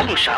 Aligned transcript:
Wochenschau. 0.00 0.32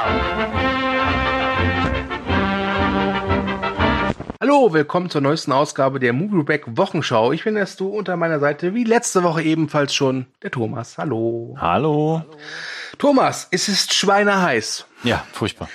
Hallo, 4.41 4.73
willkommen 4.73 5.09
zur 5.09 5.21
neuesten 5.21 5.53
Ausgabe 5.53 6.01
der 6.01 6.13
Movieback 6.13 6.65
Wochenschau. 6.67 7.31
Ich 7.31 7.45
bin 7.45 7.55
erst 7.55 7.79
du 7.79 7.87
unter 7.87 8.17
meiner 8.17 8.41
Seite, 8.41 8.75
wie 8.75 8.83
letzte 8.83 9.23
Woche 9.23 9.43
ebenfalls 9.43 9.95
schon, 9.95 10.27
der 10.43 10.51
Thomas. 10.51 10.99
Hallo. 10.99 11.57
Hallo. 11.61 12.25
Thomas, 12.99 13.47
es 13.53 13.69
ist 13.69 13.95
schweineheiß. 13.95 14.85
Ja, 15.05 15.25
furchtbar. 15.33 15.69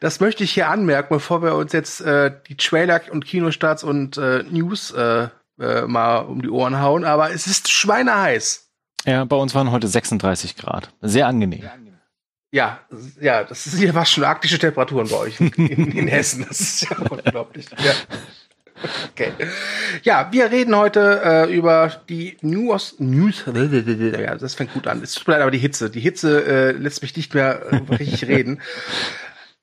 Das 0.00 0.20
möchte 0.20 0.44
ich 0.44 0.52
hier 0.52 0.68
anmerken, 0.68 1.14
bevor 1.14 1.42
wir 1.42 1.54
uns 1.54 1.72
jetzt 1.72 2.02
äh, 2.02 2.32
die 2.48 2.58
Trailer 2.58 3.00
und 3.12 3.24
Kinostarts 3.24 3.82
und 3.82 4.18
äh, 4.18 4.42
News 4.50 4.90
äh, 4.90 5.28
äh, 5.58 5.86
mal 5.86 6.18
um 6.18 6.42
die 6.42 6.50
Ohren 6.50 6.82
hauen, 6.82 7.04
aber 7.04 7.30
es 7.30 7.46
ist 7.46 7.70
schweineheiß. 7.70 8.68
Ja, 9.06 9.24
bei 9.24 9.36
uns 9.36 9.54
waren 9.54 9.70
heute 9.70 9.88
36 9.88 10.54
Grad. 10.56 10.90
Sehr 11.00 11.26
angenehm. 11.26 11.62
Ja, 12.52 12.80
ja, 13.18 13.44
das 13.44 13.66
ist 13.66 13.80
ja 13.80 13.94
fast 13.94 14.12
schon 14.12 14.24
arktische 14.24 14.58
Temperaturen 14.58 15.08
bei 15.08 15.16
euch 15.16 15.40
in, 15.40 15.90
in 15.92 16.06
Hessen. 16.06 16.44
Das 16.46 16.60
ist 16.60 16.82
ja 16.82 16.98
unglaublich. 17.10 17.66
Ja. 17.78 17.92
Okay. 19.10 19.32
Ja, 20.02 20.28
wir 20.32 20.50
reden 20.50 20.76
heute 20.76 21.22
äh, 21.24 21.54
über 21.54 21.90
die 22.10 22.36
News. 22.42 22.96
News. 22.98 23.44
Ja, 23.46 24.34
das 24.34 24.54
fängt 24.54 24.74
gut 24.74 24.86
an. 24.86 25.02
Es 25.02 25.14
tut 25.14 25.28
mir 25.28 25.34
leid, 25.34 25.42
aber 25.42 25.50
die 25.50 25.58
Hitze. 25.58 25.88
Die 25.88 26.00
Hitze 26.00 26.44
äh, 26.44 26.72
lässt 26.72 27.00
mich 27.00 27.16
nicht 27.16 27.32
mehr 27.32 27.62
äh, 27.70 27.76
richtig 27.94 28.24
reden. 28.28 28.60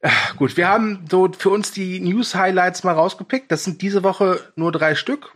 Äh, 0.02 0.10
gut, 0.38 0.58
wir 0.58 0.68
haben 0.68 1.06
so 1.12 1.30
für 1.38 1.52
uns 1.52 1.72
die 1.72 2.00
News-Highlights 2.00 2.84
mal 2.84 2.94
rausgepickt. 2.94 3.52
Das 3.52 3.66
sind 3.66 3.84
diese 3.84 4.02
Woche 4.02 4.40
nur 4.56 4.72
drei 4.72 4.96
Stück, 4.96 5.36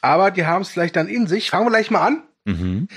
aber 0.00 0.32
die 0.32 0.46
haben 0.46 0.62
es 0.62 0.70
vielleicht 0.70 0.96
dann 0.96 1.06
in 1.06 1.28
sich. 1.28 1.50
Fangen 1.50 1.66
wir 1.66 1.70
gleich 1.70 1.92
mal 1.92 2.04
an. 2.04 2.22
Mhm. 2.44 2.88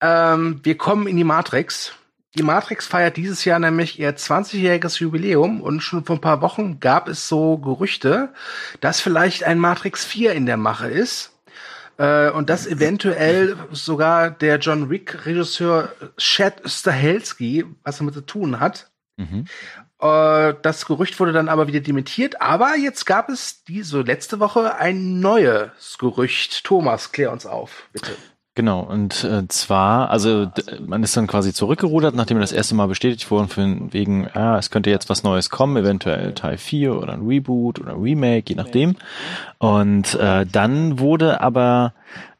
Ähm, 0.00 0.60
wir 0.62 0.78
kommen 0.78 1.06
in 1.08 1.16
die 1.18 1.24
Matrix. 1.24 1.92
Die 2.36 2.42
Matrix 2.42 2.86
feiert 2.86 3.16
dieses 3.16 3.44
Jahr 3.44 3.60
nämlich 3.60 3.98
ihr 4.00 4.16
20-jähriges 4.16 4.98
Jubiläum 4.98 5.60
und 5.60 5.80
schon 5.80 6.04
vor 6.04 6.16
ein 6.16 6.20
paar 6.20 6.40
Wochen 6.40 6.80
gab 6.80 7.08
es 7.08 7.28
so 7.28 7.58
Gerüchte, 7.58 8.32
dass 8.80 9.00
vielleicht 9.00 9.44
ein 9.44 9.58
Matrix 9.58 10.04
4 10.04 10.32
in 10.32 10.46
der 10.46 10.56
Mache 10.56 10.88
ist. 10.88 11.30
Äh, 11.96 12.30
und 12.30 12.50
dass 12.50 12.66
eventuell 12.66 13.56
sogar 13.70 14.30
der 14.30 14.58
John 14.58 14.90
Wick-Regisseur 14.90 15.92
Chad 16.16 16.60
Stahelski 16.64 17.66
was 17.84 17.98
damit 17.98 18.14
zu 18.14 18.22
tun 18.22 18.58
hat. 18.58 18.90
Mhm. 19.16 19.46
Äh, 20.00 20.54
das 20.60 20.86
Gerücht 20.86 21.20
wurde 21.20 21.32
dann 21.32 21.48
aber 21.48 21.68
wieder 21.68 21.78
dementiert. 21.78 22.40
Aber 22.40 22.76
jetzt 22.76 23.06
gab 23.06 23.28
es 23.28 23.62
diese 23.62 24.00
letzte 24.00 24.40
Woche 24.40 24.74
ein 24.74 25.20
neues 25.20 25.98
Gerücht. 25.98 26.64
Thomas, 26.64 27.12
klär 27.12 27.30
uns 27.30 27.46
auf, 27.46 27.84
bitte. 27.92 28.16
Genau, 28.56 28.82
und 28.82 29.24
äh, 29.24 29.48
zwar, 29.48 30.10
also 30.10 30.46
man 30.86 31.02
ist 31.02 31.16
dann 31.16 31.26
quasi 31.26 31.52
zurückgerudert, 31.52 32.14
nachdem 32.14 32.38
das 32.38 32.52
erste 32.52 32.76
Mal 32.76 32.86
bestätigt 32.86 33.28
wurde, 33.32 33.48
von 33.48 33.92
wegen, 33.92 34.28
ah, 34.32 34.56
es 34.58 34.70
könnte 34.70 34.90
jetzt 34.90 35.10
was 35.10 35.24
Neues 35.24 35.50
kommen, 35.50 35.76
eventuell 35.76 36.34
Teil 36.34 36.56
4 36.56 36.96
oder 36.96 37.14
ein 37.14 37.26
Reboot 37.26 37.80
oder 37.80 37.94
ein 37.94 38.00
Remake, 38.00 38.50
je 38.50 38.54
nachdem. 38.54 38.94
Und 39.58 40.14
äh, 40.14 40.46
dann 40.46 41.00
wurde 41.00 41.40
aber 41.40 41.94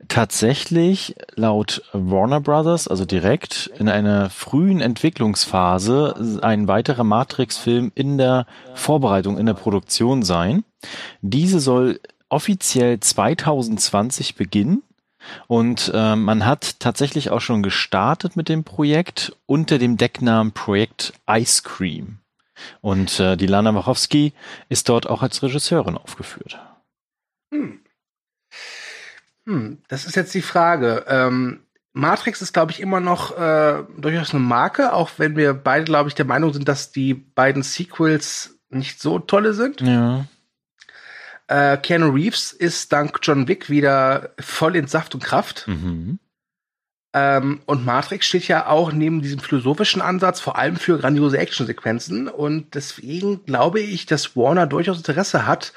tatsächlich 0.07 1.17
laut 1.35 1.83
Warner 1.93 2.41
Brothers, 2.41 2.87
also 2.87 3.05
direkt 3.05 3.73
in 3.77 3.89
einer 3.89 4.31
frühen 4.31 4.81
Entwicklungsphase, 4.81 6.39
ein 6.43 6.69
weiterer 6.69 7.03
Matrix-Film 7.03 7.91
in 7.97 8.19
der 8.19 8.47
Vorbereitung, 8.75 9.37
in 9.37 9.47
der 9.47 9.55
Produktion 9.55 10.23
sein. 10.23 10.63
Diese 11.23 11.59
soll 11.59 11.99
offiziell 12.29 13.01
2020 13.01 14.37
beginnen 14.37 14.85
und 15.47 15.91
äh, 15.95 16.17
man 16.17 16.47
hat 16.47 16.81
tatsächlich 16.81 17.31
auch 17.31 17.41
schon 17.41 17.63
gestartet 17.63 18.37
mit 18.37 18.49
dem 18.49 18.65
Projekt 18.65 19.37
unter 19.47 19.79
dem 19.79 19.97
Decknamen 19.97 20.53
Projekt 20.53 21.13
Ice 21.29 21.63
Cream. 21.63 22.19
Und 22.81 23.19
äh, 23.21 23.37
die 23.37 23.47
Lana 23.47 23.75
Wachowski 23.75 24.33
ist 24.69 24.89
dort 24.89 25.09
auch 25.09 25.23
als 25.23 25.43
Regisseurin 25.43 25.97
aufgeführt. 25.97 26.59
Hm. 27.53 27.81
Hm, 29.47 29.83
das 29.89 30.07
ist 30.07 30.17
jetzt 30.17 30.35
die 30.35 30.43
Frage. 30.43 31.05
Ähm, 31.09 31.61
Matrix 31.93 32.43
ist, 32.43 32.53
glaube 32.53 32.73
ich, 32.73 32.81
immer 32.81 33.01
noch 33.01 33.37
äh, 33.39 33.85
durchaus 33.97 34.35
eine 34.35 34.43
Marke, 34.43 34.93
auch 34.93 35.11
wenn 35.19 35.37
wir 35.37 35.55
beide, 35.55 35.85
glaube 35.85 36.09
ich, 36.09 36.15
der 36.15 36.25
Meinung 36.25 36.53
sind, 36.53 36.69
dass 36.69 36.93
die 36.93 37.15
beiden 37.15 37.63
Sequels 37.63 38.59
nicht 38.69 39.01
so 39.01 39.19
tolle 39.19 39.55
sind. 39.55 39.81
Ja. 39.81 40.27
Äh, 41.47 41.77
Keanu 41.79 42.11
Reeves 42.11 42.53
ist 42.53 42.93
dank 42.93 43.19
John 43.23 43.49
Wick 43.49 43.69
wieder 43.69 44.31
voll 44.39 44.77
in 44.77 44.87
Saft 44.87 45.15
und 45.15 45.23
Kraft. 45.23 45.69
Mhm. 45.69 46.19
Ähm, 47.15 47.61
und 47.67 47.85
Matrix 47.85 48.27
steht 48.27 48.49
ja 48.49 48.67
auch 48.67 48.93
neben 48.93 49.23
diesem 49.23 49.39
philosophischen 49.39 50.03
Ansatz 50.03 50.41
vor 50.41 50.59
allem 50.59 50.77
für 50.77 50.99
grandiose 50.99 51.39
Actionsequenzen. 51.39 52.29
Und 52.29 52.75
deswegen 52.75 53.45
glaube 53.45 53.81
ich, 53.81 54.07
dass 54.07 54.37
Warner 54.37 54.67
durchaus 54.67 54.97
Interesse 54.97 55.47
hat, 55.47 55.73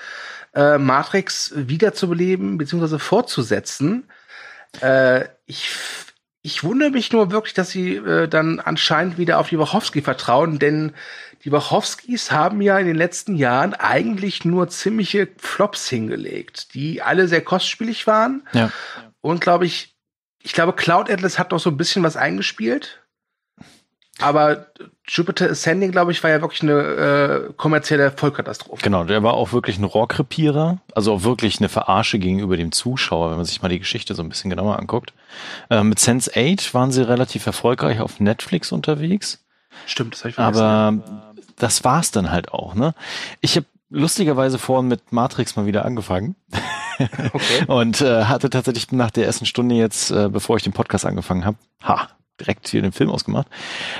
äh, 0.55 0.79
Matrix 0.79 1.53
wiederzubeleben 1.55 2.57
bzw. 2.57 2.97
fortzusetzen. 2.97 4.09
Äh, 4.81 5.25
ich, 5.45 5.69
ich 6.41 6.63
wundere 6.63 6.89
mich 6.89 7.11
nur 7.11 7.31
wirklich, 7.31 7.53
dass 7.53 7.69
sie 7.69 7.97
äh, 7.97 8.27
dann 8.27 8.59
anscheinend 8.59 9.19
wieder 9.19 9.37
auf 9.37 9.49
die 9.49 9.59
Wachowski 9.59 10.01
vertrauen, 10.01 10.57
denn 10.57 10.93
die 11.43 11.51
Wachowskis 11.51 12.31
haben 12.31 12.61
ja 12.61 12.77
in 12.79 12.87
den 12.87 12.95
letzten 12.95 13.35
Jahren 13.35 13.73
eigentlich 13.73 14.45
nur 14.45 14.69
ziemliche 14.69 15.27
Flops 15.37 15.87
hingelegt, 15.87 16.73
die 16.73 17.01
alle 17.01 17.27
sehr 17.27 17.41
kostspielig 17.41 18.07
waren. 18.07 18.47
Ja. 18.53 18.71
Und 19.21 19.41
glaube 19.41 19.65
ich, 19.65 19.95
ich 20.41 20.53
glaube, 20.53 20.73
Cloud 20.73 21.09
Atlas 21.09 21.39
hat 21.39 21.51
noch 21.51 21.59
so 21.59 21.69
ein 21.69 21.77
bisschen 21.77 22.03
was 22.03 22.17
eingespielt. 22.17 23.01
Aber 24.19 24.67
Jupiter 25.07 25.49
Ascending, 25.49 25.91
glaube 25.91 26.11
ich, 26.11 26.23
war 26.23 26.31
ja 26.31 26.41
wirklich 26.41 26.63
eine 26.63 26.71
äh, 26.71 27.53
kommerzielle 27.53 28.11
Vollkatastrophe. 28.11 28.81
Genau, 28.81 29.03
der 29.03 29.21
war 29.21 29.35
auch 29.35 29.53
wirklich 29.53 29.77
ein 29.77 29.83
Rohrkrepierer, 29.83 30.79
also 30.95 31.13
auch 31.13 31.23
wirklich 31.23 31.59
eine 31.59 31.69
Verarsche 31.69 32.17
gegenüber 32.17 32.57
dem 32.57 32.71
Zuschauer, 32.71 33.29
wenn 33.29 33.37
man 33.37 33.45
sich 33.45 33.61
mal 33.61 33.69
die 33.69 33.79
Geschichte 33.79 34.15
so 34.15 34.23
ein 34.23 34.29
bisschen 34.29 34.49
genauer 34.49 34.79
anguckt. 34.79 35.13
Äh, 35.69 35.83
mit 35.83 35.99
Sense 35.99 36.31
8 36.35 36.73
waren 36.73 36.91
sie 36.91 37.07
relativ 37.07 37.45
erfolgreich 37.45 37.99
auf 37.99 38.19
Netflix 38.19 38.71
unterwegs. 38.71 39.45
Stimmt, 39.85 40.13
das 40.13 40.21
habe 40.21 40.29
ich 40.29 40.35
vergessen. 40.35 40.63
Aber 40.63 41.26
das 41.57 41.83
war's 41.83 42.11
dann 42.11 42.31
halt 42.31 42.53
auch, 42.53 42.75
ne? 42.75 42.93
Ich 43.41 43.55
habe 43.55 43.65
lustigerweise 43.89 44.57
vorhin 44.57 44.87
mit 44.87 45.11
Matrix 45.11 45.55
mal 45.55 45.65
wieder 45.65 45.85
angefangen. 45.85 46.35
Okay. 46.99 47.65
und 47.67 48.01
äh, 48.01 48.23
hatte 48.23 48.49
tatsächlich 48.49 48.91
nach 48.91 49.11
der 49.11 49.27
ersten 49.27 49.45
Stunde 49.45 49.75
jetzt, 49.75 50.09
äh, 50.09 50.29
bevor 50.29 50.57
ich 50.57 50.63
den 50.63 50.73
Podcast 50.73 51.05
angefangen 51.05 51.45
habe, 51.45 51.57
ha, 51.83 52.07
direkt 52.39 52.67
hier 52.67 52.81
den 52.81 52.91
Film 52.91 53.11
ausgemacht 53.11 53.47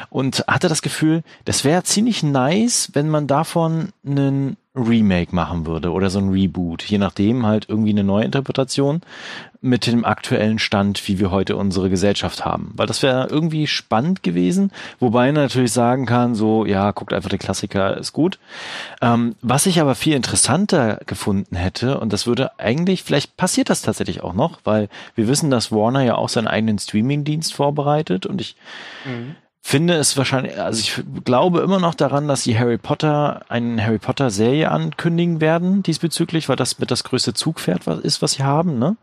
und 0.10 0.44
hatte 0.48 0.68
das 0.68 0.82
Gefühl, 0.82 1.24
das 1.46 1.64
wäre 1.64 1.84
ziemlich 1.84 2.24
nice, 2.24 2.90
wenn 2.94 3.08
man 3.08 3.28
davon 3.28 3.90
einen 4.04 4.58
Remake 4.76 5.36
machen 5.36 5.66
würde 5.66 5.92
oder 5.92 6.10
so 6.10 6.20
ein 6.20 6.30
Reboot, 6.30 6.84
je 6.84 6.98
nachdem 6.98 7.46
halt 7.46 7.68
irgendwie 7.68 7.92
eine 7.92 8.04
neue 8.04 8.26
Interpretation 8.26 9.02
mit 9.62 9.88
dem 9.88 10.06
aktuellen 10.06 10.60
Stand, 10.60 11.08
wie 11.08 11.20
wir 11.20 11.32
heute 11.32 11.56
unsere 11.56 11.90
Gesellschaft 11.90 12.46
haben. 12.46 12.72
Weil 12.76 12.88
das 12.88 13.04
wäre 13.04 13.28
irgendwie 13.30 13.68
spannend 13.68 14.24
gewesen, 14.24 14.72
wobei 15.00 15.28
man 15.28 15.44
natürlich 15.44 15.72
sagen 15.72 16.06
kann, 16.06 16.36
so, 16.36 16.66
ja, 16.66 16.92
guckt 16.92 17.14
einfach 17.14 17.30
den 17.30 17.40
Klassiker, 17.40 17.98
ist 17.98 18.14
gut. 18.14 18.40
Ähm, 19.02 19.36
was 19.42 19.66
ich 19.66 19.82
aber 19.82 19.96
viel 19.96 20.14
interessanter 20.14 21.00
gefunden 21.06 21.56
hätte, 21.56 22.00
und 22.00 22.14
das 22.14 22.28
würde 22.28 22.58
eigentlich, 22.60 23.04
vielleicht 23.04 23.38
passiert 23.38 23.70
das 23.70 23.82
tatsächlich 23.82 24.24
auch 24.24 24.34
noch, 24.34 24.60
weil 24.64 24.90
wir 25.16 25.28
wissen, 25.28 25.50
dass 25.50 25.72
Warner 25.72 26.04
ja 26.04 26.16
auch 26.16 26.30
seinen 26.30 26.48
eigenen 26.48 26.80
Streaming-Dienst 26.80 27.54
vorbereitet 27.54 28.26
und 28.26 28.42
ich 28.42 28.56
Mhm. 29.06 29.36
finde 29.62 29.96
es 29.96 30.16
wahrscheinlich, 30.16 30.60
also 30.60 30.80
ich 30.80 31.04
glaube 31.26 31.60
immer 31.60 31.80
noch 31.80 31.94
daran, 31.94 32.28
dass 32.28 32.44
sie 32.44 32.58
Harry 32.58 32.78
Potter, 32.78 33.42
eine 33.50 33.84
Harry 33.86 33.98
Potter 34.00 34.30
Serie 34.30 34.72
ankündigen 34.72 35.42
werden 35.42 35.84
diesbezüglich, 35.84 36.48
weil 36.48 36.56
das 36.56 36.80
mit 36.80 36.90
das 36.90 37.04
größte 37.04 37.34
Zugpferd 37.34 37.86
ist, 37.88 38.22
was 38.22 38.34
sie 38.34 38.44
haben, 38.44 38.80
ne? 38.80 38.96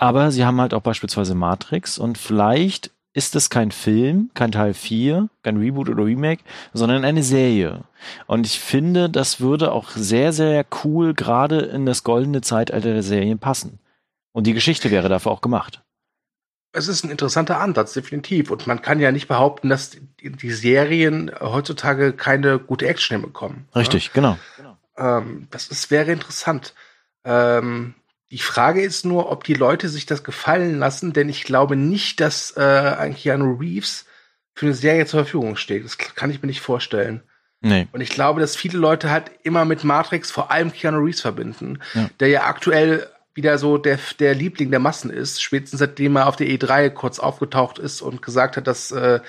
Aber 0.00 0.30
sie 0.30 0.46
haben 0.46 0.58
halt 0.62 0.72
auch 0.72 0.80
beispielsweise 0.80 1.34
Matrix 1.34 1.98
und 1.98 2.16
vielleicht 2.16 2.90
ist 3.12 3.36
es 3.36 3.50
kein 3.50 3.70
Film, 3.70 4.30
kein 4.32 4.50
Teil 4.50 4.72
4, 4.72 5.28
kein 5.42 5.58
Reboot 5.58 5.90
oder 5.90 6.06
Remake, 6.06 6.42
sondern 6.72 7.04
eine 7.04 7.22
Serie. 7.22 7.84
Und 8.26 8.46
ich 8.46 8.60
finde, 8.60 9.10
das 9.10 9.40
würde 9.40 9.72
auch 9.72 9.90
sehr, 9.90 10.32
sehr 10.32 10.64
cool 10.84 11.12
gerade 11.12 11.58
in 11.58 11.84
das 11.84 12.02
goldene 12.02 12.40
Zeitalter 12.40 12.94
der 12.94 13.02
Serien 13.02 13.38
passen. 13.38 13.78
Und 14.32 14.46
die 14.46 14.54
Geschichte 14.54 14.90
wäre 14.90 15.10
dafür 15.10 15.32
auch 15.32 15.42
gemacht. 15.42 15.82
Es 16.72 16.88
ist 16.88 17.04
ein 17.04 17.10
interessanter 17.10 17.60
Ansatz, 17.60 17.92
definitiv. 17.92 18.50
Und 18.50 18.66
man 18.66 18.80
kann 18.80 19.00
ja 19.00 19.12
nicht 19.12 19.28
behaupten, 19.28 19.68
dass 19.68 19.98
die, 20.22 20.50
Serien 20.50 21.30
heutzutage 21.40 22.14
keine 22.14 22.58
gute 22.58 22.88
Action 22.88 23.16
hinbekommen. 23.16 23.68
Richtig, 23.76 24.14
genau. 24.14 24.38
Ja? 24.96 25.18
Ähm, 25.18 25.46
das 25.50 25.66
ist, 25.68 25.90
wäre 25.90 26.10
interessant. 26.10 26.74
Ähm, 27.22 27.96
die 28.30 28.38
Frage 28.38 28.82
ist 28.82 29.04
nur, 29.04 29.30
ob 29.30 29.44
die 29.44 29.54
Leute 29.54 29.88
sich 29.88 30.06
das 30.06 30.22
gefallen 30.22 30.78
lassen, 30.78 31.12
denn 31.12 31.28
ich 31.28 31.44
glaube 31.44 31.76
nicht, 31.76 32.20
dass 32.20 32.56
äh, 32.56 32.60
ein 32.60 33.14
Keanu 33.14 33.54
Reeves 33.54 34.06
für 34.54 34.66
eine 34.66 34.74
Serie 34.74 35.06
zur 35.06 35.24
Verfügung 35.24 35.56
steht. 35.56 35.84
Das 35.84 35.98
kann 35.98 36.30
ich 36.30 36.40
mir 36.42 36.46
nicht 36.46 36.60
vorstellen. 36.60 37.22
Nee. 37.60 37.88
Und 37.92 38.00
ich 38.00 38.10
glaube, 38.10 38.40
dass 38.40 38.56
viele 38.56 38.78
Leute 38.78 39.10
halt 39.10 39.30
immer 39.42 39.64
mit 39.64 39.84
Matrix 39.84 40.30
vor 40.30 40.50
allem 40.50 40.72
Keanu 40.72 40.98
Reeves 40.98 41.20
verbinden, 41.20 41.80
Ja. 41.94 42.08
der 42.20 42.28
ja 42.28 42.44
aktuell 42.44 43.06
wieder 43.34 43.58
so 43.58 43.78
der, 43.78 43.98
der 44.18 44.34
Liebling 44.34 44.70
der 44.70 44.80
Massen 44.80 45.10
ist, 45.10 45.42
spätestens 45.42 45.78
seitdem 45.80 46.16
er 46.16 46.26
auf 46.26 46.36
der 46.36 46.48
E3 46.48 46.90
kurz 46.90 47.18
aufgetaucht 47.18 47.78
ist 47.78 48.00
und 48.02 48.22
gesagt 48.22 48.56
hat, 48.56 48.66
dass 48.66 48.90
äh, 48.90 49.20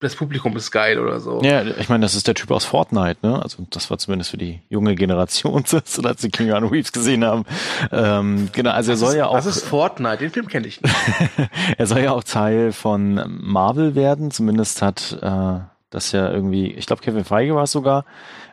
das 0.00 0.14
Publikum 0.14 0.54
ist 0.56 0.70
geil 0.70 0.98
oder 0.98 1.20
so. 1.20 1.40
Ja, 1.42 1.62
ich 1.64 1.88
meine, 1.88 2.02
das 2.02 2.14
ist 2.14 2.26
der 2.26 2.34
Typ 2.34 2.50
aus 2.50 2.64
Fortnite, 2.66 3.26
ne? 3.26 3.42
Also 3.42 3.66
das 3.70 3.90
war 3.90 3.96
zumindest 3.96 4.30
für 4.30 4.36
die 4.36 4.60
junge 4.68 4.94
Generation, 4.94 5.64
so 5.66 5.78
als 6.02 6.20
sie 6.22 6.28
Keanu 6.30 6.66
Reeves 6.66 6.92
gesehen 6.92 7.24
haben. 7.24 7.44
Ähm, 7.90 8.48
genau, 8.52 8.72
also 8.72 8.92
was 8.92 8.98
er 9.00 9.06
soll 9.06 9.10
ist, 9.14 9.16
ja 9.18 9.26
auch. 9.28 9.34
Was 9.34 9.46
ist 9.46 9.64
Fortnite? 9.64 10.18
Den 10.18 10.30
Film 10.30 10.48
kenne 10.48 10.66
ich 10.66 10.82
nicht. 10.82 10.94
er 11.78 11.86
soll 11.86 12.00
ja 12.00 12.12
auch 12.12 12.24
Teil 12.24 12.72
von 12.72 13.22
Marvel 13.40 13.94
werden. 13.94 14.30
Zumindest 14.30 14.82
hat 14.82 15.18
äh, 15.22 15.60
das 15.90 16.12
ja 16.12 16.30
irgendwie, 16.30 16.72
ich 16.72 16.86
glaube 16.86 17.00
Kevin 17.02 17.24
Feige 17.24 17.54
war 17.54 17.62
es 17.62 17.72
sogar, 17.72 18.04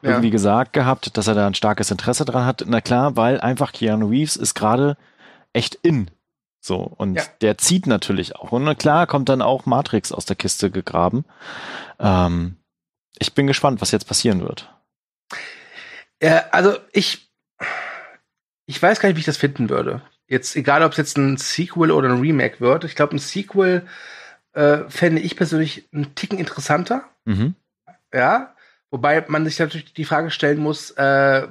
Ja. 0.01 0.12
irgendwie 0.12 0.30
gesagt 0.30 0.72
gehabt, 0.72 1.18
dass 1.18 1.28
er 1.28 1.36
da 1.36 1.46
ein 1.46 1.56
starkes 1.56 1.92
Interesse 1.92 2.24
dran 2.24 2.46
hat. 2.46 2.63
Na 2.68 2.80
klar, 2.80 3.18
weil 3.18 3.42
einfach 3.42 3.74
Keanu 3.74 4.07
Reeves 4.07 4.38
ist 4.38 4.54
gerade 4.54 4.96
echt 5.51 5.75
in. 5.75 6.10
So, 6.65 6.77
und 6.77 7.15
Ja. 7.15 7.24
der 7.42 7.57
zieht 7.57 7.88
natürlich 7.88 8.38
auch. 8.38 8.54
Und 8.54 8.77
klar 8.77 9.06
kommt 9.06 9.27
dann 9.27 9.42
auch 9.42 9.65
Matrix 9.65 10.13
aus 10.13 10.24
der 10.24 10.38
Kiste 10.38 10.71
gegraben. 10.71 11.25
Ähm, 12.00 12.56
ich 13.19 13.33
bin 13.33 13.48
gespannt, 13.48 13.81
was 13.81 13.92
jetzt 13.92 14.07
passieren 14.07 14.39
wird. 14.39 14.74
Äh, 16.19 16.39
also 16.51 16.77
ich, 16.94 17.30
ich 18.65 18.81
weiß 18.81 19.01
gar 19.01 19.10
nicht, 19.10 19.18
wie 19.18 19.19
ich 19.19 19.25
das 19.25 19.36
finden 19.36 19.69
würde. 19.69 20.04
Jetzt, 20.27 20.56
egal 20.56 20.83
ob 20.83 20.94
es 20.94 20.98
jetzt 20.98 21.18
ein 21.18 21.36
Sequel 21.36 21.92
oder 21.92 22.07
ein 22.07 22.21
Remake 22.21 22.62
wird. 22.62 22.86
Ich 22.86 22.95
glaube, 22.95 23.13
ein 23.13 23.19
Sequel 23.19 23.86
äh, 24.54 24.77
fände 24.88 25.21
ich 25.21 25.36
persönlich 25.36 25.89
einen 25.94 26.15
Ticken 26.15 26.39
interessanter. 26.39 27.04
Mhm. 27.25 27.56
Ja. 28.13 28.56
Wobei 28.89 29.25
man 29.27 29.44
sich 29.44 29.60
natürlich 29.60 29.94
die 29.94 30.06
Frage 30.06 30.31
stellen 30.31 30.60
muss, 30.60 30.92
äh, 30.92 31.45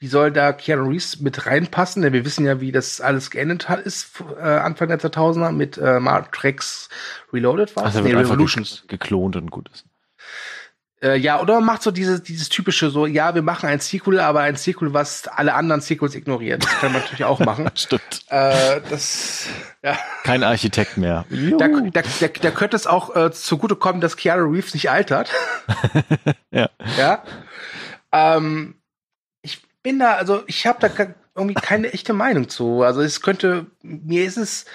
wie 0.00 0.08
soll 0.08 0.30
da 0.32 0.52
Keanu 0.52 0.88
Reeves 0.88 1.20
mit 1.20 1.46
reinpassen? 1.46 2.02
Denn 2.02 2.12
wir 2.12 2.24
wissen 2.24 2.46
ja, 2.46 2.60
wie 2.60 2.72
das 2.72 3.00
alles 3.00 3.30
geendet 3.30 3.68
hat, 3.68 3.80
ist 3.80 4.22
äh, 4.38 4.42
Anfang 4.42 4.88
der 4.88 5.00
2000er 5.00 5.50
mit 5.52 5.76
äh, 5.78 5.98
Matrix 5.98 6.88
Reloaded 7.32 7.74
war. 7.76 7.84
Also 7.84 8.00
Nee, 8.00 8.14
Revolutions. 8.14 8.84
ge 8.86 8.96
geklont 8.98 9.36
und 9.36 9.50
gut 9.50 9.68
ist. 9.72 9.84
Äh, 11.00 11.16
ja, 11.16 11.40
oder 11.40 11.54
man 11.54 11.64
macht 11.64 11.82
so 11.82 11.92
dieses, 11.92 12.24
dieses 12.24 12.48
typische 12.48 12.90
so, 12.90 13.06
ja, 13.06 13.32
wir 13.34 13.42
machen 13.42 13.68
ein 13.68 13.78
Sequel, 13.78 14.18
aber 14.18 14.40
ein 14.40 14.56
Sequel, 14.56 14.94
was 14.94 15.28
alle 15.28 15.54
anderen 15.54 15.80
Sequels 15.80 16.16
ignoriert. 16.16 16.64
Das 16.64 16.80
kann 16.80 16.92
man 16.92 17.02
natürlich 17.02 17.24
auch 17.24 17.38
machen. 17.38 17.70
Stimmt. 17.76 18.22
Äh, 18.28 18.80
das, 18.90 19.46
ja. 19.84 19.96
Kein 20.24 20.42
Architekt 20.42 20.96
mehr. 20.96 21.24
Da, 21.30 21.68
da, 21.68 22.02
da, 22.02 22.28
da 22.40 22.50
könnte 22.50 22.74
es 22.74 22.88
auch 22.88 23.14
äh, 23.14 23.30
zugutekommen, 23.30 24.00
dass 24.00 24.16
Keanu 24.16 24.50
Reeves 24.50 24.74
nicht 24.74 24.90
altert. 24.90 25.30
Ja. 26.50 26.70
Ja. 26.96 27.22
Ähm, 28.10 28.77
bin 29.88 29.98
da, 29.98 30.16
also 30.16 30.42
ich 30.46 30.66
habe 30.66 30.86
da 30.86 31.06
irgendwie 31.34 31.54
keine 31.54 31.92
echte 31.92 32.12
Meinung 32.12 32.50
zu. 32.50 32.82
Also 32.82 33.00
es 33.00 33.22
könnte, 33.22 33.66
mir 33.82 34.24
ist 34.24 34.36
es 34.36 34.66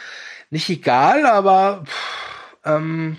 nicht 0.50 0.68
egal, 0.70 1.28
aber 1.28 1.84
pff, 1.86 2.58
ähm, 2.66 3.18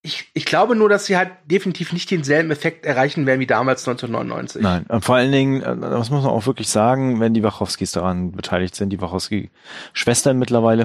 ich, 0.00 0.30
ich 0.32 0.46
glaube 0.46 0.74
nur, 0.74 0.88
dass 0.88 1.04
sie 1.04 1.18
halt 1.18 1.32
definitiv 1.44 1.92
nicht 1.92 2.10
denselben 2.10 2.50
Effekt 2.50 2.86
erreichen 2.86 3.26
werden 3.26 3.40
wie 3.40 3.46
damals 3.46 3.86
1999. 3.86 4.62
Nein, 4.62 4.86
und 4.88 5.04
vor 5.04 5.16
allen 5.16 5.32
Dingen, 5.32 5.62
äh, 5.62 5.76
das 5.76 6.08
muss 6.08 6.22
man 6.22 6.32
auch 6.32 6.46
wirklich 6.46 6.68
sagen, 6.68 7.20
wenn 7.20 7.34
die 7.34 7.42
Wachowskis 7.42 7.92
daran 7.92 8.32
beteiligt 8.32 8.74
sind, 8.74 8.88
die 8.88 9.00
Wachowski-Schwestern 9.00 10.38
mittlerweile, 10.38 10.84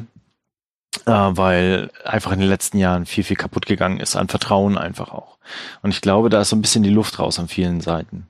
äh, 1.06 1.12
weil 1.12 1.89
einfach 2.04 2.33
in 2.33 2.39
den 2.39 2.50
letzten 2.50 2.80
Jahren 2.80 3.06
viel, 3.06 3.24
viel 3.24 3.38
kaputt 3.38 3.65
gegangen 3.65 4.01
ist, 4.01 4.18
an 4.18 4.27
Vertrauen 4.27 4.77
einfach 4.77 5.13
auch. 5.13 5.38
Und 5.83 5.92
ich 5.92 6.01
glaube, 6.01 6.30
da 6.30 6.42
ist 6.42 6.50
so 6.50 6.57
ein 6.57 6.62
bisschen 6.62 6.83
die 6.83 6.89
Luft 6.89 7.18
raus 7.18 7.39
an 7.39 7.47
vielen 7.47 7.80
Seiten. 7.80 8.27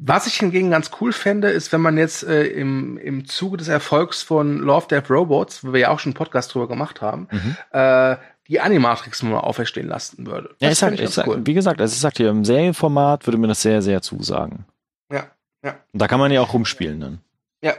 Was 0.00 0.28
ich 0.28 0.34
hingegen 0.34 0.70
ganz 0.70 0.90
cool 1.00 1.12
fände, 1.12 1.50
ist, 1.50 1.72
wenn 1.72 1.80
man 1.80 1.98
jetzt 1.98 2.22
äh, 2.22 2.44
im, 2.46 2.98
im 2.98 3.26
Zuge 3.26 3.56
des 3.56 3.66
Erfolgs 3.66 4.22
von 4.22 4.58
Love, 4.58 4.86
Death, 4.88 5.10
Robots, 5.10 5.64
wo 5.64 5.72
wir 5.72 5.80
ja 5.80 5.88
auch 5.90 5.98
schon 5.98 6.10
einen 6.10 6.16
Podcast 6.16 6.54
drüber 6.54 6.68
gemacht 6.68 7.00
haben, 7.00 7.26
Mhm. 7.32 7.56
äh, 7.72 8.16
die 8.46 8.60
Animatrix 8.60 9.22
mal 9.24 9.40
auferstehen 9.40 9.88
lassen 9.88 10.24
würde. 10.26 10.50
Ja, 10.60 10.68
Das 10.68 10.72
ich 10.74 10.78
sag, 10.78 10.98
ich 10.98 11.10
sag, 11.10 11.26
wie 11.46 11.52
gesagt, 11.52 11.80
also 11.80 11.92
ich 11.92 12.00
sagte 12.00 12.22
hier, 12.22 12.30
im 12.30 12.44
Serienformat 12.44 13.26
würde 13.26 13.38
mir 13.38 13.48
das 13.48 13.60
sehr, 13.60 13.82
sehr 13.82 14.00
zusagen. 14.00 14.64
Ja, 15.12 15.24
ja. 15.64 15.72
Und 15.92 16.00
da 16.00 16.06
kann 16.08 16.20
man 16.20 16.30
ja 16.30 16.40
auch 16.40 16.54
rumspielen 16.54 17.00
dann. 17.00 17.18
Ja. 17.60 17.74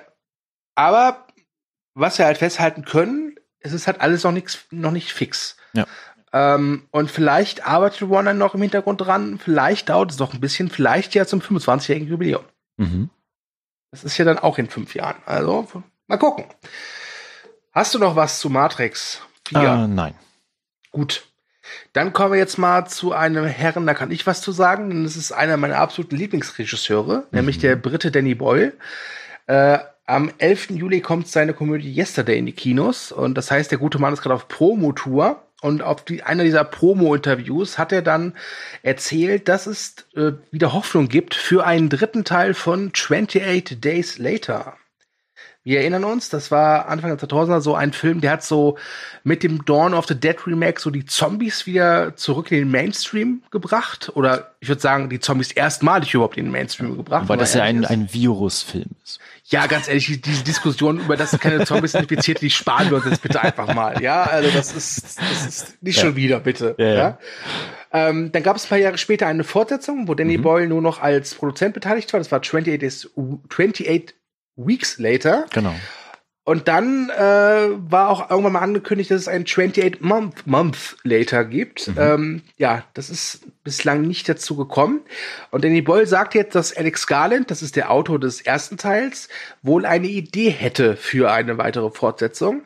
Aber 0.75 1.25
was 1.95 2.17
wir 2.19 2.25
halt 2.25 2.37
festhalten 2.37 2.83
können, 2.85 3.35
es 3.61 3.71
ist 3.73 3.87
halt 3.87 4.01
alles 4.01 4.23
noch 4.23 4.31
nichts, 4.31 4.59
noch 4.71 4.91
nicht 4.91 5.11
fix. 5.11 5.57
Ja. 5.73 5.85
Ähm, 6.31 6.83
und 6.91 7.09
vielleicht 7.09 7.65
arbeitet 7.65 8.09
Warner 8.09 8.33
noch 8.33 8.53
im 8.53 8.61
Hintergrund 8.61 9.01
dran, 9.01 9.39
vielleicht 9.43 9.89
dauert 9.89 10.11
es 10.11 10.19
noch 10.19 10.33
ein 10.33 10.39
bisschen, 10.39 10.69
vielleicht 10.69 11.15
ja 11.15 11.25
zum 11.25 11.39
25-jährigen 11.39 12.07
Jubiläum. 12.07 12.43
Mhm. 12.77 13.09
Das 13.91 14.03
ist 14.03 14.17
ja 14.17 14.25
dann 14.25 14.37
auch 14.37 14.57
in 14.57 14.69
fünf 14.69 14.93
Jahren. 14.93 15.17
Also, 15.25 15.67
mal 16.07 16.17
gucken. 16.17 16.45
Hast 17.71 17.95
du 17.95 17.99
noch 17.99 18.15
was 18.15 18.39
zu 18.39 18.49
Matrix 18.49 19.21
4? 19.47 19.59
Äh, 19.59 19.87
nein. 19.87 20.15
Gut. 20.91 21.25
Dann 21.93 22.13
kommen 22.13 22.33
wir 22.33 22.39
jetzt 22.39 22.57
mal 22.57 22.85
zu 22.85 23.13
einem 23.13 23.45
Herren, 23.45 23.85
da 23.85 23.93
kann 23.93 24.11
ich 24.11 24.25
was 24.25 24.41
zu 24.41 24.51
sagen, 24.51 24.89
denn 24.89 25.05
es 25.05 25.15
ist 25.15 25.31
einer 25.31 25.57
meiner 25.57 25.77
absoluten 25.77 26.15
Lieblingsregisseure, 26.15 27.27
nämlich 27.31 27.59
der 27.59 27.75
Brite 27.75 28.11
Danny 28.11 28.33
Boyle. 28.33 28.73
Äh, 29.45 29.79
am 30.05 30.31
11. 30.39 30.71
Juli 30.71 31.01
kommt 31.01 31.27
seine 31.27 31.53
Komödie 31.53 31.93
Yesterday 31.93 32.39
in 32.39 32.47
die 32.47 32.53
Kinos 32.53 33.11
und 33.11 33.37
das 33.37 33.51
heißt, 33.51 33.69
der 33.69 33.77
gute 33.77 33.99
Mann 33.99 34.13
ist 34.13 34.21
gerade 34.23 34.33
auf 34.33 34.47
Promotour 34.47 35.43
und 35.61 35.81
auf 35.81 36.05
die, 36.05 36.23
einer 36.23 36.43
dieser 36.43 36.63
Promo-Interviews 36.63 37.77
hat 37.77 37.91
er 37.91 38.01
dann 38.01 38.33
erzählt, 38.81 39.47
dass 39.49 39.67
es 39.67 39.95
äh, 40.15 40.31
wieder 40.51 40.73
Hoffnung 40.73 41.09
gibt 41.09 41.35
für 41.35 41.65
einen 41.65 41.89
dritten 41.89 42.23
Teil 42.23 42.53
von 42.53 42.91
28 42.93 43.79
Days 43.79 44.17
Later. 44.17 44.77
Wir 45.63 45.81
erinnern 45.81 46.05
uns, 46.05 46.29
das 46.29 46.51
war 46.51 46.87
Anfang 46.87 47.15
der 47.15 47.29
2000er 47.29 47.59
so 47.59 47.75
ein 47.75 47.91
Film, 47.91 48.21
der 48.21 48.31
hat 48.31 48.43
so 48.43 48.77
mit 49.23 49.43
dem 49.43 49.65
Dawn 49.65 49.93
of 49.93 50.07
the 50.07 50.15
Dead 50.15 50.47
Remake 50.47 50.79
so 50.79 50.89
die 50.89 51.05
Zombies 51.05 51.65
wieder 51.65 52.15
zurück 52.15 52.51
in 52.51 52.59
den 52.59 52.71
Mainstream 52.71 53.43
gebracht. 53.51 54.11
Oder 54.15 54.55
ich 54.61 54.69
würde 54.69 54.81
sagen, 54.81 55.09
die 55.09 55.19
Zombies 55.19 55.51
erstmalig 55.51 56.13
überhaupt 56.13 56.37
in 56.37 56.45
den 56.45 56.51
Mainstream 56.51 56.95
gebracht. 56.95 57.27
Weil 57.27 57.37
das 57.37 57.53
ja 57.53 57.63
ein, 57.63 57.83
ein 57.83 58.11
Virusfilm 58.13 58.89
ist. 59.03 59.19
Ja, 59.51 59.65
ganz 59.67 59.87
ehrlich, 59.87 60.21
diese 60.21 60.43
Diskussion 60.43 60.99
über 60.99 61.17
das 61.17 61.37
keine 61.39 61.65
Zombies 61.65 61.95
infiziert, 61.95 62.41
die 62.41 62.49
sparen 62.51 62.89
wir 62.89 62.97
uns 62.97 63.05
jetzt 63.05 63.21
bitte 63.21 63.41
einfach 63.41 63.73
mal. 63.73 64.01
Ja, 64.01 64.23
also 64.23 64.49
das 64.51 64.73
ist, 64.73 65.19
das 65.19 65.45
ist 65.47 65.83
nicht 65.83 65.97
Ja. 65.97 66.03
schon 66.03 66.15
wieder, 66.15 66.39
bitte. 66.39 66.75
Ja, 66.77 66.93
Ja. 66.93 67.17
Ähm, 67.91 68.31
dann 68.31 68.43
gab 68.43 68.55
es 68.55 68.65
ein 68.65 68.69
paar 68.69 68.77
Jahre 68.77 68.99
später 68.99 69.25
eine 69.25 69.43
Fortsetzung, 69.43 70.07
wo 70.07 70.13
Danny 70.13 70.37
Mhm. 70.37 70.43
Boyle 70.43 70.67
nur 70.67 70.81
noch 70.81 71.01
als 71.01 71.33
Produzent 71.33 71.73
beteiligt 71.73 72.13
war. 72.13 72.19
Das 72.19 72.31
war 72.31 72.37
28, 72.39 72.77
Days, 72.79 73.09
28 73.49 74.13
Weeks 74.55 74.99
Later. 74.99 75.45
Genau. 75.51 75.73
Und 76.49 76.67
dann 76.67 77.11
äh, 77.11 77.21
war 77.91 78.09
auch 78.09 78.31
irgendwann 78.31 78.53
mal 78.53 78.61
angekündigt, 78.61 79.11
dass 79.11 79.21
es 79.21 79.27
ein 79.27 79.43
28 79.43 80.01
Month, 80.01 80.47
Month 80.47 80.97
Later 81.03 81.45
gibt. 81.45 81.91
Ähm, 81.95 82.41
ja, 82.57 82.85
das 82.95 83.11
ist 83.11 83.41
bislang 83.63 84.01
nicht 84.01 84.27
dazu 84.27 84.55
gekommen. 84.55 85.01
Und 85.51 85.63
Danny 85.63 85.83
Boyle 85.83 86.07
sagt 86.07 86.33
jetzt, 86.33 86.55
dass 86.55 86.75
Alex 86.75 87.05
Garland, 87.05 87.51
das 87.51 87.61
ist 87.61 87.75
der 87.75 87.91
Autor 87.91 88.19
des 88.19 88.41
ersten 88.41 88.77
Teils, 88.77 89.29
wohl 89.61 89.85
eine 89.85 90.07
Idee 90.07 90.49
hätte 90.49 90.95
für 90.95 91.31
eine 91.31 91.59
weitere 91.59 91.91
Fortsetzung. 91.91 92.63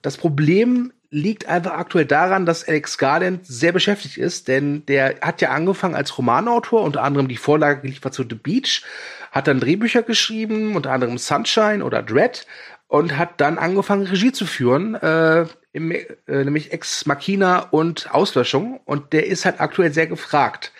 Das 0.00 0.16
Problem 0.16 0.92
liegt 1.10 1.46
einfach 1.46 1.72
aktuell 1.72 2.06
daran, 2.06 2.46
dass 2.46 2.68
Alex 2.68 2.98
Garland 2.98 3.44
sehr 3.44 3.72
beschäftigt 3.72 4.18
ist, 4.18 4.46
denn 4.46 4.86
der 4.86 5.16
hat 5.22 5.40
ja 5.40 5.50
angefangen 5.50 5.96
als 5.96 6.16
Romanautor, 6.18 6.82
unter 6.82 7.02
anderem 7.02 7.26
die 7.26 7.36
Vorlage 7.36 7.80
geliefert 7.80 8.14
zu 8.14 8.22
The 8.22 8.36
Beach, 8.36 8.84
hat 9.32 9.48
dann 9.48 9.58
Drehbücher 9.58 10.04
geschrieben, 10.04 10.76
unter 10.76 10.92
anderem 10.92 11.18
Sunshine 11.18 11.84
oder 11.84 12.00
Dread 12.00 12.46
und 12.88 13.16
hat 13.16 13.40
dann 13.40 13.58
angefangen 13.58 14.06
Regie 14.06 14.32
zu 14.32 14.46
führen, 14.46 14.94
äh, 14.96 15.46
im, 15.72 15.92
äh, 15.92 16.06
nämlich 16.26 16.72
Ex 16.72 17.06
Machina 17.06 17.60
und 17.60 18.12
Auslöschung 18.12 18.80
und 18.84 19.12
der 19.12 19.26
ist 19.26 19.44
halt 19.44 19.60
aktuell 19.60 19.92
sehr 19.92 20.06
gefragt. 20.06 20.72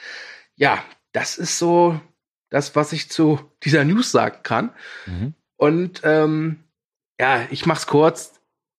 Ja, 0.56 0.82
das 1.12 1.38
ist 1.38 1.58
so 1.58 2.00
das, 2.50 2.74
was 2.74 2.92
ich 2.92 3.10
zu 3.10 3.40
dieser 3.62 3.84
News 3.84 4.10
sagen 4.10 4.38
kann. 4.42 4.70
Mhm. 5.06 5.34
Und 5.56 6.00
ähm, 6.04 6.64
ja, 7.20 7.42
ich 7.50 7.66
mach's 7.66 7.86
kurz. 7.86 8.34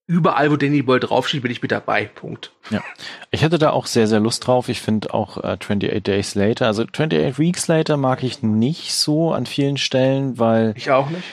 Überall, 0.07 0.49
wo 0.49 0.55
Danny 0.55 0.81
Boyle 0.81 1.01
draufsteht, 1.01 1.43
bin 1.43 1.51
ich 1.51 1.61
mit 1.61 1.71
dabei. 1.71 2.05
Punkt. 2.05 2.51
Ja. 2.71 2.83
Ich 3.29 3.43
hätte 3.43 3.59
da 3.59 3.69
auch 3.69 3.85
sehr, 3.85 4.07
sehr 4.07 4.19
Lust 4.19 4.47
drauf. 4.47 4.67
Ich 4.67 4.81
finde 4.81 5.13
auch 5.13 5.37
äh, 5.37 5.49
28 5.49 6.01
Days 6.01 6.33
Later, 6.33 6.65
also 6.65 6.81
28 6.81 7.37
Weeks 7.37 7.67
Later 7.67 7.95
mag 7.95 8.23
ich 8.23 8.41
nicht 8.41 8.95
so 8.95 9.31
an 9.31 9.45
vielen 9.45 9.77
Stellen, 9.77 10.39
weil 10.39 10.73
Ich 10.75 10.89
auch 10.89 11.11
nicht. 11.11 11.25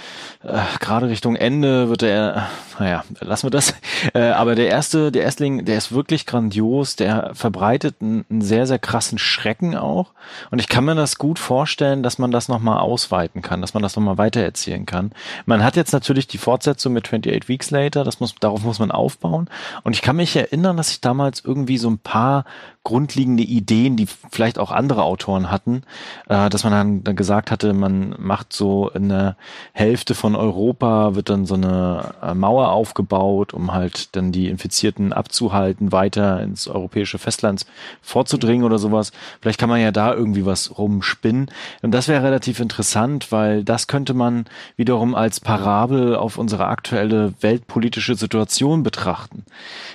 Äh, 0.42 0.58
gerade 0.80 1.08
Richtung 1.08 1.36
Ende 1.36 1.88
wird 1.88 2.02
er, 2.02 2.48
naja, 2.78 3.04
lassen 3.20 3.46
wir 3.46 3.50
das. 3.50 3.74
Äh, 4.14 4.20
aber 4.30 4.54
der 4.54 4.68
erste, 4.68 5.10
der 5.10 5.22
Erstling, 5.22 5.64
der 5.64 5.78
ist 5.78 5.92
wirklich 5.92 6.26
grandios, 6.26 6.96
der 6.96 7.30
verbreitet 7.34 7.96
einen, 8.00 8.24
sehr, 8.40 8.66
sehr 8.66 8.78
krassen 8.78 9.18
Schrecken 9.18 9.74
auch. 9.76 10.12
Und 10.50 10.60
ich 10.60 10.68
kann 10.68 10.84
mir 10.84 10.94
das 10.94 11.16
gut 11.16 11.38
vorstellen, 11.38 12.02
dass 12.02 12.18
man 12.18 12.30
das 12.30 12.48
nochmal 12.48 12.78
ausweiten 12.78 13.42
kann, 13.42 13.60
dass 13.60 13.74
man 13.74 13.82
das 13.82 13.96
nochmal 13.96 14.18
weitererzählen 14.18 14.86
kann. 14.86 15.12
Man 15.46 15.64
hat 15.64 15.76
jetzt 15.76 15.92
natürlich 15.92 16.26
die 16.26 16.38
Fortsetzung 16.38 16.92
mit 16.92 17.06
28 17.06 17.48
Weeks 17.48 17.70
Later, 17.70 18.04
das 18.04 18.20
muss, 18.20 18.34
darauf 18.38 18.62
muss 18.62 18.78
man 18.78 18.90
aufbauen. 18.90 19.48
Und 19.82 19.94
ich 19.94 20.02
kann 20.02 20.16
mich 20.16 20.36
erinnern, 20.36 20.76
dass 20.76 20.90
ich 20.90 21.00
damals 21.00 21.40
irgendwie 21.44 21.78
so 21.78 21.88
ein 21.88 21.98
paar 21.98 22.44
grundlegende 22.84 23.42
Ideen, 23.42 23.96
die 23.96 24.06
vielleicht 24.06 24.60
auch 24.60 24.70
andere 24.70 25.02
Autoren 25.02 25.50
hatten, 25.50 25.82
äh, 26.28 26.48
dass 26.48 26.62
man 26.62 27.02
dann, 27.02 27.16
gesagt 27.16 27.50
hatte, 27.50 27.72
man 27.72 28.14
macht 28.18 28.52
so 28.52 28.90
in 28.90 29.08
der 29.08 29.36
Hälfte 29.72 30.14
von 30.14 30.36
Europa 30.36 31.16
wird 31.16 31.28
dann 31.28 31.46
so 31.46 31.54
eine 31.54 32.14
äh, 32.22 32.34
Mauer 32.34 32.65
Aufgebaut, 32.70 33.54
um 33.54 33.72
halt 33.72 34.14
dann 34.16 34.32
die 34.32 34.48
Infizierten 34.48 35.12
abzuhalten, 35.12 35.92
weiter 35.92 36.42
ins 36.42 36.68
europäische 36.68 37.18
Festland 37.18 37.66
vorzudringen 38.02 38.64
oder 38.64 38.78
sowas. 38.78 39.12
Vielleicht 39.40 39.58
kann 39.58 39.68
man 39.68 39.80
ja 39.80 39.92
da 39.92 40.14
irgendwie 40.14 40.46
was 40.46 40.78
rumspinnen. 40.78 41.50
Und 41.82 41.90
das 41.92 42.08
wäre 42.08 42.24
relativ 42.24 42.60
interessant, 42.60 43.32
weil 43.32 43.64
das 43.64 43.86
könnte 43.86 44.14
man 44.14 44.46
wiederum 44.76 45.14
als 45.14 45.40
Parabel 45.40 46.16
auf 46.16 46.38
unsere 46.38 46.66
aktuelle 46.66 47.34
weltpolitische 47.40 48.14
Situation 48.14 48.82
betrachten. 48.82 49.44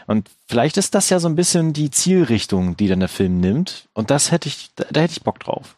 Und 0.08 0.30
vielleicht 0.48 0.78
ist 0.78 0.96
das 0.96 1.10
ja 1.10 1.20
so 1.20 1.28
ein 1.28 1.36
bisschen 1.36 1.74
die 1.74 1.92
Zielrichtung, 1.92 2.78
die 2.78 2.88
dann 2.88 3.00
der 3.00 3.10
Film 3.10 3.40
nimmt. 3.40 3.88
Und 3.94 4.12
das 4.12 4.32
hätte 4.32 4.48
ich, 4.48 4.70
da 4.76 5.02
hätte 5.02 5.14
ich 5.14 5.24
Bock 5.24 5.40
drauf. 5.40 5.76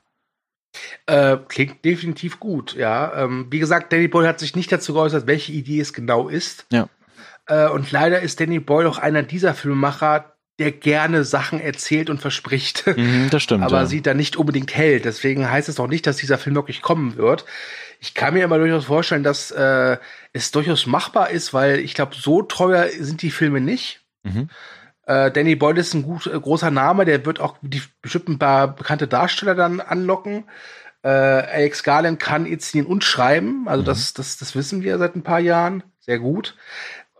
Äh, 1.05 1.37
klingt 1.47 1.83
definitiv 1.85 2.39
gut, 2.39 2.75
ja. 2.75 3.13
Ähm, 3.15 3.47
wie 3.49 3.59
gesagt, 3.59 3.91
Danny 3.91 4.07
Boyle 4.07 4.27
hat 4.27 4.39
sich 4.39 4.55
nicht 4.55 4.71
dazu 4.71 4.93
geäußert, 4.93 5.27
welche 5.27 5.51
Idee 5.51 5.79
es 5.79 5.93
genau 5.93 6.29
ist. 6.29 6.65
Ja. 6.71 6.87
Äh, 7.47 7.67
und 7.69 7.91
leider 7.91 8.21
ist 8.21 8.39
Danny 8.39 8.59
Boyle 8.59 8.89
auch 8.89 8.97
einer 8.97 9.23
dieser 9.23 9.53
Filmemacher, 9.53 10.33
der 10.59 10.71
gerne 10.71 11.23
Sachen 11.23 11.59
erzählt 11.59 12.09
und 12.09 12.19
verspricht. 12.19 12.85
Mhm, 12.87 13.29
das 13.31 13.43
stimmt. 13.43 13.63
aber 13.63 13.81
ja. 13.81 13.85
sie 13.85 14.01
dann 14.01 14.17
nicht 14.17 14.37
unbedingt 14.37 14.75
hält. 14.75 15.05
Deswegen 15.05 15.49
heißt 15.49 15.67
es 15.67 15.79
auch 15.79 15.87
nicht, 15.87 16.05
dass 16.05 16.17
dieser 16.17 16.37
Film 16.37 16.55
wirklich 16.55 16.81
kommen 16.81 17.17
wird. 17.17 17.45
Ich 17.99 18.13
kann 18.13 18.33
mir 18.33 18.43
aber 18.43 18.59
durchaus 18.59 18.85
vorstellen, 18.85 19.23
dass 19.23 19.49
äh, 19.51 19.97
es 20.33 20.51
durchaus 20.51 20.85
machbar 20.85 21.29
ist, 21.31 21.53
weil 21.53 21.79
ich 21.79 21.93
glaube, 21.93 22.15
so 22.15 22.41
teuer 22.41 22.87
sind 22.99 23.21
die 23.21 23.31
Filme 23.31 23.61
nicht. 23.61 24.01
Mhm. 24.23 24.49
Äh, 25.05 25.31
Danny 25.31 25.55
Boyle 25.55 25.79
ist 25.79 25.93
ein 25.93 26.03
gut, 26.03 26.27
äh, 26.27 26.39
großer 26.39 26.71
Name, 26.71 27.05
der 27.05 27.25
wird 27.25 27.39
auch 27.39 27.57
die, 27.61 27.81
bestimmt 28.01 28.29
ein 28.29 28.39
paar 28.39 28.75
bekannte 28.75 29.07
Darsteller 29.07 29.55
dann 29.55 29.81
anlocken. 29.81 30.45
Äh, 31.03 31.07
Alex 31.09 31.83
Garland 31.83 32.19
kann 32.19 32.45
inszenieren 32.45 32.89
und 32.91 33.03
schreiben, 33.03 33.67
also 33.67 33.81
Mhm. 33.81 33.85
das, 33.85 34.13
das, 34.13 34.37
das 34.37 34.55
wissen 34.55 34.81
wir 34.83 34.97
seit 34.97 35.15
ein 35.15 35.23
paar 35.23 35.39
Jahren 35.39 35.83
sehr 35.99 36.19
gut. 36.19 36.55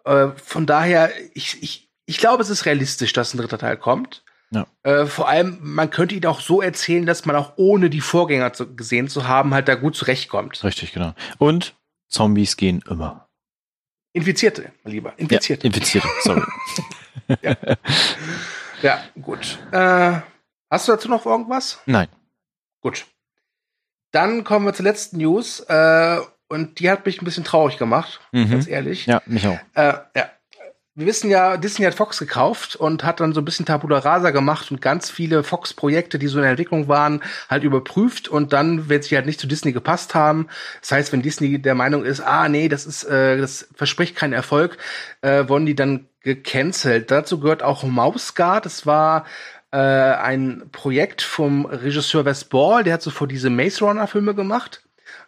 Äh, 0.06 0.30
von 0.44 0.66
daher, 0.66 1.12
ich, 1.34 1.62
ich, 1.62 1.90
ich 2.06 2.18
glaube, 2.18 2.42
es 2.44 2.50
ist 2.50 2.66
realistisch, 2.66 3.14
dass 3.14 3.34
ein 3.34 3.38
dritter 3.38 3.58
Teil 3.58 3.78
kommt. 3.78 4.24
Ja. 4.52 4.68
Äh, 4.84 5.06
vor 5.06 5.28
allem, 5.28 5.58
man 5.62 5.90
könnte 5.90 6.16
ihn 6.16 6.26
auch 6.26 6.40
so 6.40 6.62
erzählen, 6.62 7.06
dass 7.06 7.26
man 7.26 7.36
auch 7.36 7.54
ohne 7.56 7.90
die 7.90 8.02
Vorgänger 8.02 8.54
zu, 8.54 8.76
gesehen 8.76 9.08
zu 9.08 9.28
haben, 9.28 9.54
halt 9.54 9.68
da 9.68 9.76
gut 9.76 9.96
zurechtkommt. 9.96 10.64
Richtig, 10.64 10.94
genau. 10.94 11.14
Und 11.40 11.76
Zombies 12.08 12.56
gehen 12.58 12.84
immer. 12.90 13.28
Infizierte, 14.14 14.72
mein 14.84 14.94
lieber. 14.94 15.14
Infizierte. 15.18 15.68
Ja, 15.68 15.74
Infizierte, 15.74 16.08
sorry. 16.22 16.44
Ja, 18.82 19.02
gut. 19.22 19.60
Äh, 19.72 20.20
hast 20.70 20.88
du 20.88 20.92
dazu 20.92 21.08
noch 21.10 21.26
irgendwas? 21.26 21.80
Nein. 21.86 22.10
Gut. 22.82 23.06
Dann 24.14 24.46
kommen 24.46 24.66
wir 24.66 24.74
zur 24.74 24.86
letzten 24.86 25.18
News. 25.18 25.60
Äh, 25.68 26.20
und 26.48 26.80
die 26.80 26.90
hat 26.90 27.06
mich 27.06 27.22
ein 27.22 27.26
bisschen 27.26 27.44
traurig 27.44 27.78
gemacht, 27.78 28.22
Mhm. 28.32 28.52
ganz 28.52 28.68
ehrlich. 28.68 29.08
Ja, 29.08 29.22
mich 29.26 29.46
auch. 29.48 29.58
Äh, 29.74 29.94
ja. 30.16 30.30
Wir 30.96 31.08
wissen 31.08 31.32
ja, 31.32 31.58
Disney 31.58 31.86
hat 31.86 31.96
Fox 31.96 32.20
gekauft 32.20 32.76
und 32.76 33.04
hat 33.04 33.20
dann 33.20 33.34
so 33.34 33.42
ein 33.42 33.46
bisschen 33.46 33.66
Tabula 33.66 33.98
Rasa 33.98 34.30
gemacht 34.30 34.70
und 34.70 34.80
ganz 34.80 35.10
viele 35.10 35.44
Fox-Projekte, 35.44 36.20
die 36.20 36.28
so 36.28 36.38
in 36.38 36.44
der 36.44 36.52
Entwicklung 36.52 36.88
waren, 36.88 37.24
halt 37.50 37.64
überprüft 37.64 38.28
und 38.28 38.54
dann, 38.54 38.90
wenn 38.90 39.02
sie 39.02 39.16
halt 39.16 39.26
nicht 39.26 39.40
zu 39.40 39.48
Disney 39.48 39.72
gepasst 39.72 40.14
haben, 40.14 40.48
das 40.82 40.92
heißt, 40.92 41.12
wenn 41.12 41.24
Disney 41.24 41.60
der 41.60 41.74
Meinung 41.74 42.06
ist, 42.06 42.20
ah 42.22 42.48
nee, 42.48 42.70
das 42.70 42.86
ist, 42.86 43.06
äh, 43.06 43.38
das 43.40 43.68
verspricht 43.74 44.16
keinen 44.16 44.34
Erfolg, 44.34 44.78
äh, 45.22 45.50
wurden 45.50 45.66
die 45.66 45.74
dann 45.74 46.06
gecancelt. 46.22 47.10
Dazu 47.10 47.40
gehört 47.40 47.64
auch 47.64 47.82
Mausguard, 47.82 48.68
das 48.68 48.86
war 48.86 49.26
äh, 49.74 49.78
ein 49.78 50.70
Projekt 50.72 51.24
vom 51.24 51.66
Regisseur 51.66 52.26
Wes 52.26 52.46
Ball, 52.46 52.84
der 52.84 52.94
hat 52.94 53.02
zuvor 53.02 53.28
diese 53.28 53.50
Maze 53.50 53.84
Runner 53.84 54.06
Filme 54.06 54.36
gemacht. 54.36 54.84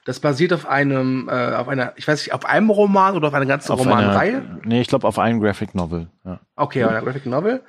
Das 0.05 0.19
basiert 0.19 0.53
auf 0.53 0.67
einem, 0.67 1.27
äh, 1.29 1.55
auf 1.55 1.67
einer, 1.67 1.93
ich 1.95 2.07
weiß 2.07 2.21
nicht, 2.21 2.31
auf 2.31 2.45
einem 2.45 2.69
Roman 2.69 3.15
oder 3.15 3.29
auf 3.29 3.33
einer 3.33 3.47
ganzen 3.47 3.71
Auf 3.71 3.79
Romanreihe. 3.79 4.37
einer, 4.37 4.59
nee, 4.63 4.81
ich 4.81 4.87
glaube 4.87 5.07
auf 5.07 5.17
einen 5.17 5.39
Graphic 5.39 5.73
Novel. 5.73 6.09
Ja. 6.23 6.39
Okay, 6.55 6.83
eine 6.83 7.01
Graphic 7.01 7.25
Novel. 7.25 7.63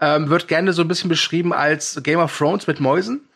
Ähm, 0.00 0.30
wird 0.30 0.48
gerne 0.48 0.72
so 0.72 0.80
ein 0.80 0.88
bisschen 0.88 1.10
beschrieben 1.10 1.52
als 1.52 2.00
Game 2.02 2.20
of 2.20 2.36
Thrones 2.36 2.66
mit 2.66 2.80
Mäusen. 2.80 3.28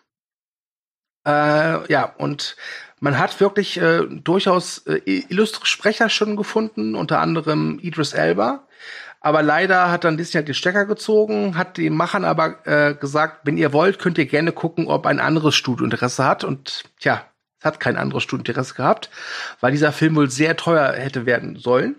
Äh, 1.27 1.93
ja, 1.93 2.15
und 2.17 2.57
man 3.01 3.19
hat 3.19 3.39
wirklich 3.39 3.79
äh, 3.79 4.07
durchaus 4.09 4.79
äh, 4.87 5.25
illustre 5.29 5.67
Sprecher 5.67 6.09
schon 6.09 6.37
gefunden, 6.37 6.95
unter 6.95 7.21
anderem 7.21 7.79
Idris 7.83 8.15
Elba. 8.15 8.67
Aber 9.21 9.43
leider 9.43 9.91
hat 9.91 10.05
dann 10.05 10.17
Disney 10.17 10.39
halt 10.39 10.49
den 10.49 10.55
Stecker 10.55 10.85
gezogen, 10.87 11.57
hat 11.57 11.77
den 11.77 11.95
Machern 11.95 12.25
aber 12.25 12.67
äh, 12.67 12.95
gesagt, 12.95 13.41
wenn 13.45 13.57
ihr 13.57 13.73
wollt, 13.73 13.99
könnt 13.99 14.19
ihr 14.19 14.27
gerne 14.27 14.53
gucken, 14.53 14.87
ob 14.87 15.07
ein 15.07 15.19
anderes 15.19 15.57
Studio 15.57 15.85
Interesse 15.85 16.25
hat. 16.25 16.45
Und 16.45 16.85
tja, 17.01 17.25
es 17.59 17.65
hat 17.65 17.81
kein 17.81 17.97
anderes 17.97 18.23
Studio 18.23 18.43
Interesse 18.43 18.75
gehabt, 18.75 19.11
weil 19.61 19.73
dieser 19.73 19.93
Film 19.93 20.15
wohl 20.15 20.31
sehr 20.31 20.57
teuer 20.57 20.93
hätte 20.93 21.27
werden 21.27 21.57
sollen. 21.57 21.97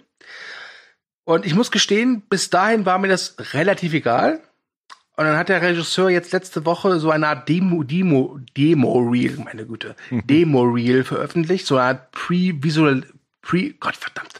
Und 1.26 1.46
ich 1.46 1.54
muss 1.54 1.72
gestehen, 1.72 2.22
bis 2.22 2.50
dahin 2.50 2.86
war 2.86 2.98
mir 2.98 3.10
das 3.10 3.36
relativ 3.54 3.94
egal. 3.94 4.42
Und 5.16 5.26
dann 5.26 5.38
hat 5.38 5.50
der 5.50 5.62
Regisseur 5.62 6.10
jetzt 6.10 6.32
letzte 6.32 6.66
Woche 6.66 6.98
so 7.00 7.12
eine 7.12 7.28
Art 7.28 7.50
Demo, 7.50 7.84
Demo, 7.84 8.40
Demo-Reel, 8.56 9.38
meine 9.44 9.66
Güte, 9.66 9.98
Demo-Reel 10.10 11.04
veröffentlicht, 11.04 11.66
so 11.66 11.76
eine 11.76 11.88
Art 11.88 12.12
Pre-Visual, 12.12 13.04
Pre, 13.42 13.74
Gott 13.82 13.98
verdammt, 13.98 14.40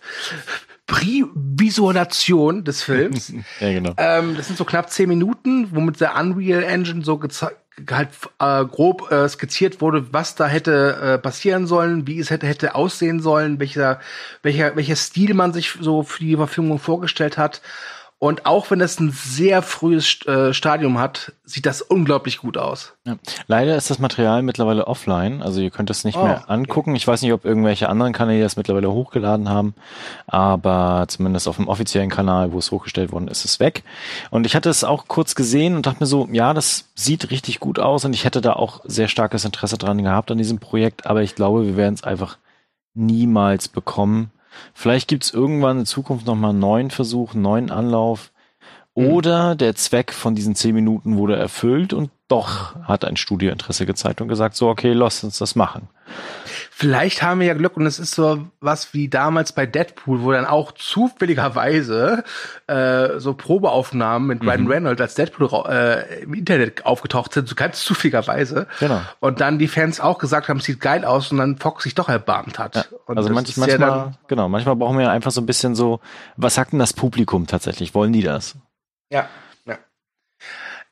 Pre-Visualisation 0.90 2.64
des 2.64 2.82
Films. 2.82 3.32
ja, 3.60 3.72
genau. 3.72 3.94
Ähm, 3.98 4.36
das 4.36 4.48
sind 4.48 4.58
so 4.58 4.66
knapp 4.66 4.90
zehn 4.90 5.08
Minuten, 5.08 5.70
womit 5.72 6.02
der 6.02 6.16
Unreal 6.18 6.64
Engine 6.64 7.06
so 7.06 7.22
halt 7.92 8.10
äh, 8.40 8.66
grob 8.66 9.12
äh, 9.12 9.30
skizziert 9.30 9.82
wurde, 9.82 10.12
was 10.12 10.36
da 10.36 10.48
hätte 10.48 10.98
äh, 11.02 11.18
passieren 11.20 11.68
sollen, 11.68 12.08
wie 12.08 12.20
es 12.20 12.32
hätte 12.32 12.48
hätte 12.48 12.76
aussehen 12.76 13.22
sollen, 13.22 13.60
welcher 13.60 14.00
welcher 14.42 14.76
welcher 14.76 14.96
Stil 14.96 15.34
man 15.34 15.54
sich 15.54 15.78
so 15.80 16.04
für 16.04 16.20
die 16.20 16.36
Verfilmung 16.36 16.80
vorgestellt 16.80 17.38
hat. 17.38 17.62
Und 18.22 18.46
auch 18.46 18.70
wenn 18.70 18.82
es 18.82 19.00
ein 19.00 19.12
sehr 19.12 19.62
frühes 19.62 20.26
äh, 20.26 20.54
Stadium 20.54 21.00
hat, 21.00 21.32
sieht 21.46 21.66
das 21.66 21.82
unglaublich 21.82 22.40
gut 22.40 22.58
aus. 22.58 22.94
Ja. 23.06 23.16
Leider 23.48 23.78
ist 23.78 23.90
das 23.90 24.00
Material 24.00 24.42
mittlerweile 24.42 24.88
offline, 24.88 25.42
also 25.42 25.62
ihr 25.62 25.72
könnt 25.72 25.90
es 25.90 26.04
nicht 26.04 26.18
Oh, 26.18 26.24
mehr 26.26 26.42
okay. 26.44 26.52
angucken. 26.52 26.96
Ich 26.98 27.08
weiß 27.08 27.22
nicht, 27.22 27.32
ob 27.32 27.46
irgendwelche 27.46 27.88
anderen 27.88 28.12
Kanäle 28.12 28.44
das 28.44 28.58
mittlerweile 28.58 28.92
hochgeladen 28.92 29.48
haben, 29.48 29.74
aber 30.28 31.06
zumindest 31.08 31.48
auf 31.48 31.56
dem 31.56 31.70
offiziellen 31.70 32.10
Kanal, 32.10 32.52
wo 32.52 32.60
es 32.60 32.72
hochgestellt 32.72 33.14
worden 33.14 33.30
ist, 33.30 33.46
ist 33.46 33.52
es 33.52 33.60
weg. 33.62 33.84
Und 34.32 34.46
ich 34.46 34.54
hatte 34.54 34.70
es 34.70 34.84
auch 34.84 35.08
kurz 35.08 35.34
gesehen 35.34 35.78
und 35.78 35.86
dachte 35.86 36.02
mir 36.02 36.08
so, 36.08 36.28
ja, 36.30 36.54
das 36.54 36.90
sieht 36.96 37.32
richtig 37.32 37.62
gut 37.62 37.80
aus 37.80 38.04
und 38.04 38.12
ich 38.14 38.26
hätte 38.26 38.42
da 38.42 38.52
auch 38.54 38.82
sehr 38.84 39.08
starkes 39.08 39.46
Interesse 39.46 39.78
dran 39.78 40.04
gehabt 40.04 40.30
an 40.30 40.38
diesem 40.38 40.60
Projekt, 40.60 41.06
aber 41.08 41.22
ich 41.24 41.36
glaube, 41.36 41.66
wir 41.66 41.78
werden 41.78 41.94
es 41.94 42.04
einfach 42.04 42.38
niemals 42.94 43.70
bekommen. 43.70 44.32
Vielleicht 44.74 45.08
gibt 45.08 45.24
es 45.24 45.34
irgendwann 45.34 45.80
in 45.80 45.86
Zukunft 45.86 46.26
nochmal 46.26 46.52
einen 46.52 46.60
neuen 46.60 46.92
Versuch, 46.92 47.34
einen 47.34 47.44
neuen 47.44 47.72
Anlauf. 47.72 48.32
Oder 49.08 49.56
der 49.56 49.76
Zweck 49.76 50.12
von 50.14 50.36
diesen 50.36 50.56
zehn 50.56 50.76
Minuten 50.76 51.18
wurde 51.18 51.36
erfüllt 51.36 51.94
und 51.94 52.10
doch 52.28 52.76
hat 52.84 53.06
ein 53.06 53.18
Studio 53.18 53.52
Interesse 53.52 53.86
gezeigt 53.88 54.22
und 54.22 54.28
gesagt, 54.28 54.56
so, 54.56 54.68
okay, 54.70 54.94
lass 54.94 55.24
uns 55.24 55.40
das 55.40 55.56
machen. 55.56 55.90
Vielleicht 56.72 57.22
haben 57.24 57.40
wir 57.40 57.48
ja 57.48 57.54
Glück 57.56 57.76
und 57.76 57.86
es 57.86 58.00
ist 58.00 58.12
so 58.16 58.48
was 58.62 58.94
wie 58.94 59.10
damals 59.10 59.52
bei 59.52 59.66
Deadpool, 59.66 60.22
wo 60.24 60.32
dann 60.32 60.46
auch 60.46 60.72
zufälligerweise 60.74 62.24
äh, 62.68 63.20
so 63.20 63.34
Probeaufnahmen 63.34 64.28
mit 64.28 64.44
Ryan 64.44 64.62
Mhm. 64.64 64.68
Reynolds 64.72 65.02
als 65.02 65.16
Deadpool 65.16 65.50
äh, 65.70 66.24
im 66.24 66.34
Internet 66.34 66.86
aufgetaucht 66.86 67.34
sind, 67.34 67.48
so 67.48 67.56
ganz 67.56 67.84
zufälligerweise. 67.84 68.68
Genau. 68.80 69.02
Und 69.20 69.42
dann 69.42 69.60
die 69.60 69.68
Fans 69.68 70.00
auch 70.00 70.18
gesagt 70.20 70.48
haben, 70.50 70.58
es 70.58 70.66
sieht 70.66 70.80
geil 70.80 71.06
aus 71.06 71.32
und 71.32 71.38
dann 71.38 71.58
Fox 71.58 71.84
sich 71.84 71.96
doch 71.96 72.10
erbarmt 72.10 72.60
hat. 72.60 72.76
Ja, 72.76 72.84
Und 73.06 73.18
also 73.18 73.30
manch, 73.32 73.50
ja 73.56 73.62
manchmal, 73.66 73.90
dann- 73.90 74.18
genau, 74.28 74.50
manchmal 74.50 74.76
brauchen 74.76 74.98
wir 74.98 75.10
einfach 75.12 75.32
so 75.32 75.42
ein 75.42 75.46
bisschen 75.46 75.76
so, 75.76 76.00
was 76.38 76.56
sagt 76.56 76.72
denn 76.74 76.80
das 76.80 76.94
Publikum 76.94 77.48
tatsächlich? 77.48 77.94
Wollen 77.96 78.14
die 78.14 78.24
das? 78.24 78.56
Ja, 79.10 79.30
ja. 79.66 79.78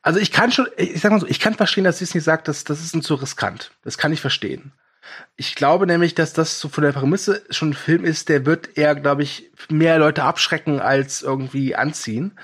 Also 0.02 0.18
ich 0.18 0.32
kann 0.32 0.52
schon, 0.52 0.68
ich 0.76 1.00
sag 1.00 1.12
mal 1.12 1.20
so, 1.20 1.26
ich 1.26 1.40
kann 1.40 1.54
verstehen, 1.54 1.84
dass 1.84 1.98
Disney 1.98 2.20
sagt, 2.20 2.48
dass 2.48 2.64
das 2.64 2.82
ist 2.82 2.94
uns 2.94 3.06
zu 3.06 3.14
riskant. 3.14 3.72
Das 3.82 3.98
kann 3.98 4.12
ich 4.12 4.20
verstehen. 4.20 4.72
Ich 5.36 5.54
glaube 5.54 5.86
nämlich, 5.86 6.14
dass 6.14 6.32
das 6.32 6.60
so 6.60 6.68
von 6.68 6.84
der 6.84 6.92
Prämisse 6.92 7.42
schon 7.50 7.70
ein 7.70 7.74
Film 7.74 8.04
ist, 8.04 8.28
der 8.28 8.44
wird 8.44 8.76
eher, 8.76 8.94
glaube 8.94 9.22
ich, 9.22 9.50
mehr 9.68 9.98
Leute 9.98 10.24
abschrecken 10.24 10.80
als 10.80 11.22
irgendwie 11.22 11.74
anziehen. 11.74 12.38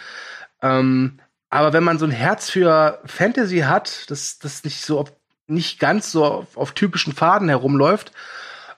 Ähm, 0.62 1.20
aber 1.50 1.72
wenn 1.72 1.84
man 1.84 1.98
so 1.98 2.06
ein 2.06 2.10
Herz 2.10 2.50
für 2.50 3.00
Fantasy 3.04 3.60
hat, 3.60 4.10
das, 4.10 4.38
das 4.38 4.64
nicht 4.64 4.80
so 4.80 4.98
auf, 5.00 5.12
nicht 5.46 5.78
ganz 5.78 6.10
so 6.10 6.24
auf, 6.24 6.56
auf 6.56 6.72
typischen 6.72 7.12
Faden 7.12 7.48
herumläuft, 7.48 8.12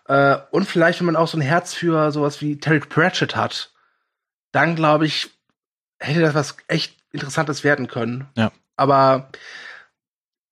äh, 0.08 0.36
und 0.50 0.66
vielleicht, 0.66 1.00
wenn 1.00 1.06
man 1.06 1.16
auch 1.16 1.28
so 1.28 1.38
ein 1.38 1.42
Herz 1.42 1.74
für 1.74 2.10
sowas 2.12 2.40
wie 2.40 2.58
Terry 2.58 2.80
Pratchett 2.80 3.36
hat, 3.36 3.72
dann 4.52 4.76
glaube 4.76 5.06
ich, 5.06 5.35
hätte 6.06 6.20
das 6.20 6.34
was 6.34 6.56
echt 6.68 6.96
Interessantes 7.12 7.64
werden 7.64 7.88
können. 7.88 8.26
Ja. 8.36 8.52
Aber 8.76 9.30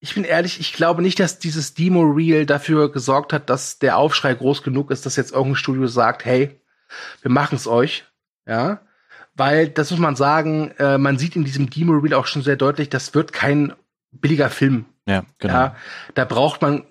ich 0.00 0.14
bin 0.14 0.24
ehrlich, 0.24 0.60
ich 0.60 0.72
glaube 0.72 1.02
nicht, 1.02 1.18
dass 1.20 1.38
dieses 1.38 1.74
Demo-Reel 1.74 2.46
dafür 2.46 2.92
gesorgt 2.92 3.32
hat, 3.32 3.48
dass 3.48 3.78
der 3.78 3.96
Aufschrei 3.96 4.34
groß 4.34 4.62
genug 4.62 4.90
ist, 4.90 5.06
dass 5.06 5.16
jetzt 5.16 5.32
irgendein 5.32 5.56
Studio 5.56 5.86
sagt, 5.86 6.24
hey, 6.24 6.60
wir 7.22 7.30
machen 7.30 7.56
es 7.56 7.66
euch. 7.66 8.04
Ja. 8.46 8.80
Weil, 9.34 9.68
das 9.68 9.90
muss 9.90 10.00
man 10.00 10.16
sagen, 10.16 10.72
äh, 10.78 10.98
man 10.98 11.18
sieht 11.18 11.36
in 11.36 11.44
diesem 11.44 11.70
Demo-Reel 11.70 12.14
auch 12.14 12.26
schon 12.26 12.42
sehr 12.42 12.56
deutlich, 12.56 12.88
das 12.88 13.14
wird 13.14 13.32
kein 13.32 13.72
billiger 14.12 14.50
Film. 14.50 14.84
Ja, 15.06 15.24
genau. 15.38 15.54
Ja, 15.54 15.76
da 16.14 16.24
braucht 16.24 16.62
man 16.62 16.84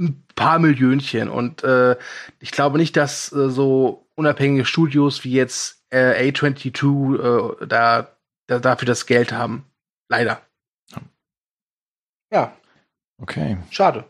ein 0.00 0.24
paar 0.34 0.58
Millionchen. 0.58 1.28
Und 1.28 1.62
äh, 1.64 1.96
ich 2.40 2.50
glaube 2.50 2.78
nicht, 2.78 2.96
dass 2.96 3.32
äh, 3.32 3.48
so 3.48 4.06
unabhängige 4.14 4.64
Studios 4.64 5.24
wie 5.24 5.32
jetzt 5.32 5.83
äh, 5.94 6.30
A22 6.30 7.62
äh, 7.62 7.66
da, 7.66 8.08
da 8.46 8.58
dafür 8.58 8.86
das 8.86 9.06
Geld 9.06 9.32
haben. 9.32 9.64
Leider. 10.08 10.42
Ja. 12.30 12.56
Okay. 13.18 13.56
Schade. 13.70 14.04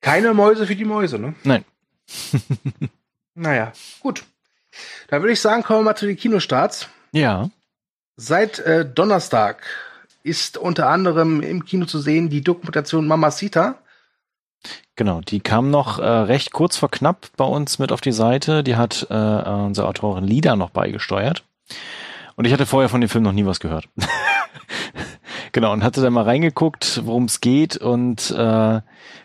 Keine 0.00 0.32
Mäuse 0.32 0.66
für 0.66 0.76
die 0.76 0.86
Mäuse, 0.86 1.18
ne? 1.18 1.34
Nein. 1.44 1.64
naja, 3.34 3.72
gut. 4.00 4.24
Dann 5.08 5.20
würde 5.20 5.32
ich 5.32 5.40
sagen, 5.40 5.62
kommen 5.62 5.80
wir 5.80 5.84
mal 5.84 5.96
zu 5.96 6.06
den 6.06 6.16
Kinostarts. 6.16 6.88
Ja. 7.12 7.50
Seit 8.16 8.58
äh, 8.60 8.86
Donnerstag 8.86 9.62
ist 10.22 10.56
unter 10.56 10.88
anderem 10.88 11.42
im 11.42 11.64
Kino 11.64 11.86
zu 11.86 11.98
sehen 11.98 12.30
die 12.30 12.42
Dokumentation 12.42 13.06
Mamacita. 13.06 13.78
Genau, 14.96 15.20
die 15.20 15.40
kam 15.40 15.70
noch 15.70 15.98
äh, 15.98 16.04
recht 16.04 16.52
kurz 16.52 16.76
vor 16.76 16.90
knapp 16.90 17.28
bei 17.36 17.44
uns 17.44 17.78
mit 17.78 17.92
auf 17.92 18.00
die 18.00 18.12
Seite. 18.12 18.62
Die 18.62 18.76
hat 18.76 19.06
äh, 19.08 19.14
unsere 19.14 19.88
Autorin 19.88 20.24
Lida 20.24 20.56
noch 20.56 20.70
beigesteuert. 20.70 21.44
Und 22.36 22.46
ich 22.46 22.52
hatte 22.52 22.66
vorher 22.66 22.88
von 22.88 23.00
dem 23.00 23.08
Film 23.08 23.24
noch 23.24 23.32
nie 23.32 23.46
was 23.46 23.60
gehört. 23.60 23.88
genau, 25.52 25.72
und 25.72 25.84
hatte 25.84 26.00
dann 26.00 26.12
mal 26.12 26.24
reingeguckt, 26.24 27.02
worum 27.04 27.24
es 27.24 27.40
geht 27.40 27.76
und 27.76 28.30
äh, 28.30 28.80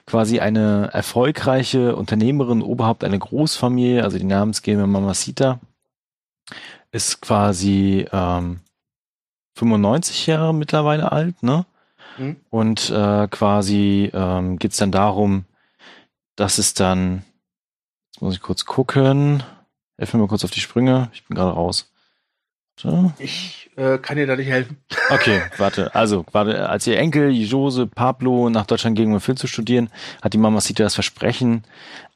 quasi 0.06 0.39
eine 0.39 0.89
erfolgreiche 0.94 1.96
Unternehmerin, 1.96 2.62
Oberhaupt 2.62 3.04
einer 3.04 3.18
Großfamilie, 3.18 4.04
also 4.04 4.18
die 4.18 4.25
Namensgeber 4.25 4.88
Mamacita, 4.88 5.60
ist 6.92 7.22
quasi 7.22 8.06
ähm, 8.12 8.62
95 9.56 10.27
Jahre 10.27 10.54
mittlerweile 10.54 11.12
alt, 11.12 11.42
ne? 11.44 11.65
Mhm. 12.17 12.38
Und 12.50 12.89
äh, 12.89 13.27
quasi 13.29 14.12
ähm, 14.13 14.57
geht 14.57 14.72
es 14.72 14.77
dann 14.77 14.91
darum, 14.91 15.45
dass 16.36 16.57
es 16.57 16.74
dann, 16.74 17.24
jetzt 18.12 18.22
muss 18.22 18.36
ich 18.36 18.41
kurz 18.41 18.65
gucken, 18.65 19.43
helf 19.98 20.13
mir 20.13 20.19
mal 20.19 20.27
kurz 20.27 20.43
auf 20.43 20.51
die 20.51 20.60
Sprünge, 20.60 21.10
ich 21.13 21.25
bin 21.25 21.36
gerade 21.36 21.53
raus. 21.53 21.91
So. 22.77 23.13
Ich 23.19 23.72
äh, 23.77 23.98
kann 24.00 24.17
dir 24.17 24.27
da 24.27 24.36
nicht 24.36 24.50
helfen. 24.50 24.77
Okay, 25.10 25.41
warte. 25.57 25.95
Also, 25.95 26.25
warte, 26.34 26.67
als 26.67 26.86
ihr 26.88 27.00
Enkel 27.00 27.31
Jose 27.31 27.88
Pablo 27.88 28.50
nach 28.50 28.65
Deutschland 28.65 28.98
ging, 28.98 29.13
um 29.13 29.22
Film 29.22 29.38
zu 29.38 29.48
studieren, 29.48 29.89
hat 30.22 30.34
die 30.34 30.38
Mama 30.38 30.60
Sita 30.60 30.84
das 30.84 30.93
Versprechen 30.93 31.63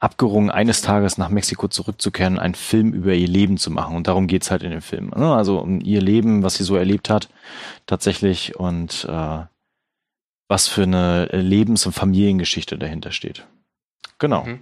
abgerungen, 0.02 0.50
eines 0.50 0.82
Tages 0.82 1.18
nach 1.18 1.30
Mexiko 1.30 1.70
zurückzukehren 1.70 2.34
und 2.34 2.40
einen 2.40 2.56
Film 2.56 2.92
über 2.92 3.14
ihr 3.14 3.28
Leben 3.28 3.58
zu 3.58 3.72
machen. 3.72 3.96
Und 3.96 4.08
darum 4.08 4.28
geht's 4.28 4.52
halt 4.52 4.64
in 4.64 4.72
dem 4.72 4.82
Film. 4.82 5.12
Ne? 5.16 5.34
Also 5.34 5.60
um 5.60 5.80
ihr 5.80 6.02
Leben, 6.02 6.44
was 6.44 6.56
sie 6.56 6.66
so 6.66 6.76
erlebt 6.76 7.10
hat, 7.10 7.30
tatsächlich 7.86 8.58
und 8.58 9.08
äh, 9.10 9.44
was 10.50 10.68
für 10.68 10.84
eine 10.84 11.28
Lebens- 11.28 11.86
und 11.86 11.94
Familiengeschichte 11.94 12.78
dahinter 12.78 13.14
steht. 13.14 13.46
Genau. 14.18 14.44
Mhm. 14.44 14.60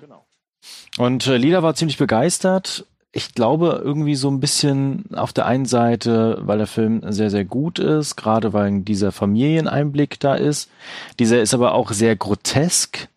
Und 1.00 1.26
äh, 1.26 1.38
Lida 1.38 1.64
war 1.64 1.74
ziemlich 1.74 1.98
begeistert 1.98 2.86
ich 3.18 3.34
glaube 3.34 3.82
irgendwie 3.84 4.14
so 4.14 4.30
ein 4.30 4.40
bisschen 4.40 5.06
auf 5.16 5.34
der 5.34 5.48
einen 5.48 5.66
Seite, 5.66 6.38
weil 6.42 6.60
der 6.60 6.68
Film 6.68 7.02
sehr, 7.12 7.32
sehr 7.32 7.46
gut 7.46 7.80
ist, 7.80 8.16
gerade 8.16 8.54
weil 8.54 8.82
dieser 8.82 9.12
Familieneinblick 9.12 10.20
da 10.20 10.36
ist. 10.36 10.70
Dieser 11.18 11.42
ist 11.42 11.56
aber 11.56 11.74
auch 11.74 11.92
sehr 11.92 12.16
grotesk 12.16 13.08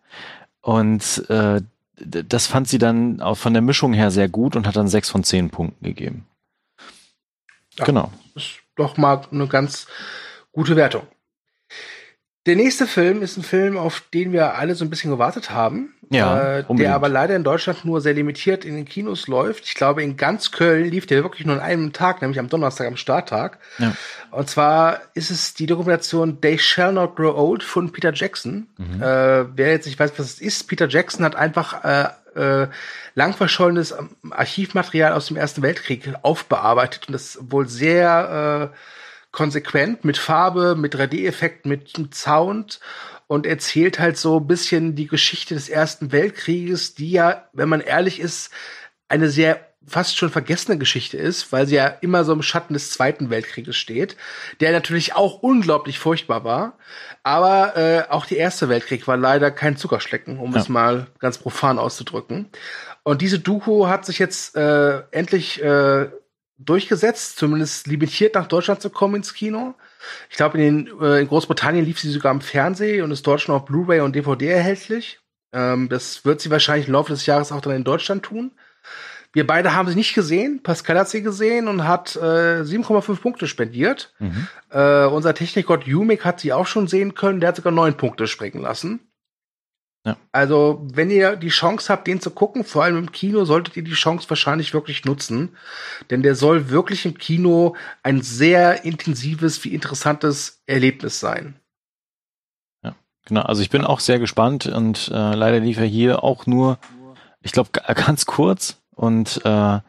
und 0.61 1.29
äh, 1.29 1.61
das 1.97 2.47
fand 2.47 2.67
sie 2.67 2.79
dann 2.79 3.21
auch 3.21 3.37
von 3.37 3.53
der 3.53 3.61
Mischung 3.61 3.93
her 3.93 4.09
sehr 4.09 4.27
gut 4.27 4.55
und 4.55 4.65
hat 4.65 4.75
dann 4.75 4.87
sechs 4.87 5.07
von 5.07 5.23
zehn 5.23 5.51
Punkten 5.51 5.85
gegeben. 5.85 6.25
Ja, 7.77 7.85
genau. 7.85 8.11
Ist 8.33 8.55
doch 8.75 8.97
mal 8.97 9.21
eine 9.31 9.47
ganz 9.47 9.85
gute 10.51 10.75
Wertung. 10.75 11.03
Der 12.47 12.55
nächste 12.55 12.87
Film 12.87 13.21
ist 13.21 13.37
ein 13.37 13.43
Film, 13.43 13.77
auf 13.77 14.01
den 14.13 14.31
wir 14.31 14.55
alle 14.55 14.73
so 14.73 14.83
ein 14.83 14.89
bisschen 14.89 15.11
gewartet 15.11 15.51
haben. 15.51 15.93
Ja, 16.09 16.57
äh, 16.57 16.63
der 16.71 16.95
aber 16.95 17.07
leider 17.07 17.35
in 17.35 17.43
Deutschland 17.43 17.85
nur 17.85 18.01
sehr 18.01 18.13
limitiert 18.13 18.65
in 18.65 18.75
den 18.75 18.83
Kinos 18.85 19.27
läuft. 19.27 19.65
Ich 19.65 19.75
glaube, 19.75 20.03
in 20.03 20.17
ganz 20.17 20.51
Köln 20.51 20.89
lief 20.89 21.05
der 21.05 21.23
wirklich 21.23 21.45
nur 21.45 21.55
an 21.55 21.61
einem 21.61 21.93
Tag, 21.93 22.21
nämlich 22.21 22.39
am 22.39 22.49
Donnerstag, 22.49 22.87
am 22.87 22.97
Starttag. 22.97 23.59
Ja. 23.77 23.95
Und 24.31 24.49
zwar 24.49 24.99
ist 25.13 25.29
es 25.29 25.53
die 25.53 25.67
Dokumentation 25.67 26.41
They 26.41 26.57
Shall 26.57 26.93
Not 26.93 27.15
Grow 27.15 27.37
Old 27.37 27.63
von 27.63 27.93
Peter 27.93 28.11
Jackson. 28.11 28.67
Mhm. 28.77 29.01
Äh, 29.01 29.55
wer 29.55 29.69
jetzt 29.69 29.85
nicht 29.85 29.99
weiß, 29.99 30.11
was 30.17 30.25
es 30.25 30.41
ist, 30.41 30.67
Peter 30.67 30.89
Jackson 30.89 31.23
hat 31.23 31.35
einfach 31.35 31.85
äh, 31.85 32.09
äh, 32.35 32.67
lang 33.15 33.33
verschollenes 33.33 33.95
Archivmaterial 34.31 35.13
aus 35.13 35.27
dem 35.27 35.37
Ersten 35.37 35.61
Weltkrieg 35.61 36.13
aufbearbeitet 36.23 37.07
und 37.07 37.13
das 37.13 37.37
wohl 37.41 37.69
sehr 37.69 38.71
äh, 38.73 38.77
konsequent 39.31 40.03
mit 40.05 40.17
Farbe, 40.17 40.75
mit 40.75 40.95
3D-Effekten, 40.95 41.69
mit 41.69 42.15
Sound 42.15 42.79
und 43.27 43.45
erzählt 43.45 43.99
halt 43.99 44.17
so 44.17 44.39
ein 44.39 44.47
bisschen 44.47 44.95
die 44.95 45.07
Geschichte 45.07 45.53
des 45.53 45.69
Ersten 45.69 46.11
Weltkrieges, 46.11 46.95
die 46.95 47.11
ja, 47.11 47.47
wenn 47.53 47.69
man 47.69 47.81
ehrlich 47.81 48.19
ist, 48.19 48.51
eine 49.07 49.29
sehr 49.29 49.71
fast 49.87 50.17
schon 50.17 50.29
vergessene 50.29 50.77
Geschichte 50.77 51.17
ist, 51.17 51.51
weil 51.51 51.65
sie 51.65 51.75
ja 51.75 51.87
immer 51.87 52.23
so 52.23 52.33
im 52.33 52.43
Schatten 52.43 52.73
des 52.73 52.91
Zweiten 52.91 53.29
Weltkrieges 53.29 53.75
steht, 53.75 54.15
der 54.59 54.71
natürlich 54.71 55.15
auch 55.15 55.41
unglaublich 55.41 55.97
furchtbar 55.97 56.43
war. 56.43 56.77
Aber 57.23 57.77
äh, 57.77 58.03
auch 58.09 58.25
der 58.25 58.37
Erste 58.37 58.69
Weltkrieg 58.69 59.07
war 59.07 59.17
leider 59.17 59.49
kein 59.49 59.77
Zuckerschlecken, 59.77 60.37
um 60.37 60.53
ja. 60.53 60.59
es 60.59 60.69
mal 60.69 61.07
ganz 61.19 61.37
profan 61.37 61.79
auszudrücken. 61.79 62.49
Und 63.03 63.21
diese 63.21 63.39
Doku 63.39 63.87
hat 63.87 64.05
sich 64.05 64.19
jetzt 64.19 64.55
äh, 64.55 65.01
endlich 65.11 65.61
äh, 65.63 66.09
durchgesetzt, 66.65 67.37
zumindest 67.37 67.87
limitiert 67.87 68.35
nach 68.35 68.47
Deutschland 68.47 68.81
zu 68.81 68.89
kommen 68.89 69.15
ins 69.15 69.33
Kino. 69.33 69.75
Ich 70.29 70.37
glaube, 70.37 70.61
in, 70.61 70.89
äh, 71.01 71.21
in 71.21 71.27
Großbritannien 71.27 71.85
lief 71.85 71.99
sie 71.99 72.09
sogar 72.09 72.31
im 72.31 72.41
Fernsehen 72.41 73.03
und 73.03 73.11
ist 73.11 73.25
dort 73.25 73.41
schon 73.41 73.55
auf 73.55 73.65
Blu-ray 73.65 74.01
und 74.01 74.15
DVD 74.15 74.47
erhältlich. 74.47 75.19
Ähm, 75.53 75.89
das 75.89 76.25
wird 76.25 76.41
sie 76.41 76.51
wahrscheinlich 76.51 76.87
im 76.87 76.93
Laufe 76.93 77.11
des 77.11 77.25
Jahres 77.25 77.51
auch 77.51 77.61
dann 77.61 77.75
in 77.75 77.83
Deutschland 77.83 78.23
tun. 78.23 78.51
Wir 79.33 79.47
beide 79.47 79.73
haben 79.73 79.87
sie 79.87 79.95
nicht 79.95 80.13
gesehen. 80.13 80.61
Pascal 80.61 80.99
hat 80.99 81.09
sie 81.09 81.21
gesehen 81.21 81.67
und 81.67 81.87
hat 81.87 82.17
äh, 82.17 82.63
7,5 82.63 83.21
Punkte 83.21 83.47
spendiert. 83.47 84.13
Mhm. 84.19 84.47
Äh, 84.69 85.05
unser 85.05 85.33
Technikgott 85.33 85.87
Umik 85.87 86.25
hat 86.25 86.41
sie 86.41 86.51
auch 86.51 86.67
schon 86.67 86.87
sehen 86.87 87.15
können. 87.15 87.39
Der 87.39 87.49
hat 87.49 87.55
sogar 87.55 87.71
9 87.71 87.95
Punkte 87.95 88.27
springen 88.27 88.61
lassen. 88.61 88.99
Ja. 90.05 90.17
Also, 90.31 90.81
wenn 90.93 91.11
ihr 91.11 91.35
die 91.35 91.49
Chance 91.49 91.93
habt, 91.93 92.07
den 92.07 92.19
zu 92.19 92.31
gucken, 92.31 92.63
vor 92.63 92.83
allem 92.83 92.97
im 92.97 93.11
Kino, 93.11 93.45
solltet 93.45 93.77
ihr 93.77 93.83
die 93.83 93.91
Chance 93.91 94.27
wahrscheinlich 94.29 94.73
wirklich 94.73 95.05
nutzen. 95.05 95.55
Denn 96.09 96.23
der 96.23 96.33
soll 96.33 96.69
wirklich 96.69 97.05
im 97.05 97.17
Kino 97.17 97.75
ein 98.01 98.21
sehr 98.21 98.83
intensives, 98.83 99.63
wie 99.63 99.75
interessantes 99.75 100.63
Erlebnis 100.65 101.19
sein. 101.19 101.55
Ja, 102.83 102.95
genau. 103.25 103.41
Also 103.41 103.61
ich 103.61 103.69
bin 103.69 103.85
auch 103.85 103.99
sehr 103.99 104.17
gespannt 104.17 104.65
und 104.65 105.09
äh, 105.13 105.35
leider 105.35 105.59
lief 105.59 105.77
er 105.77 105.85
hier 105.85 106.23
auch 106.23 106.47
nur, 106.47 106.79
ich 107.41 107.51
glaube, 107.51 107.69
ganz 107.93 108.25
kurz. 108.25 108.81
Und 108.95 109.39
äh, 109.45 109.79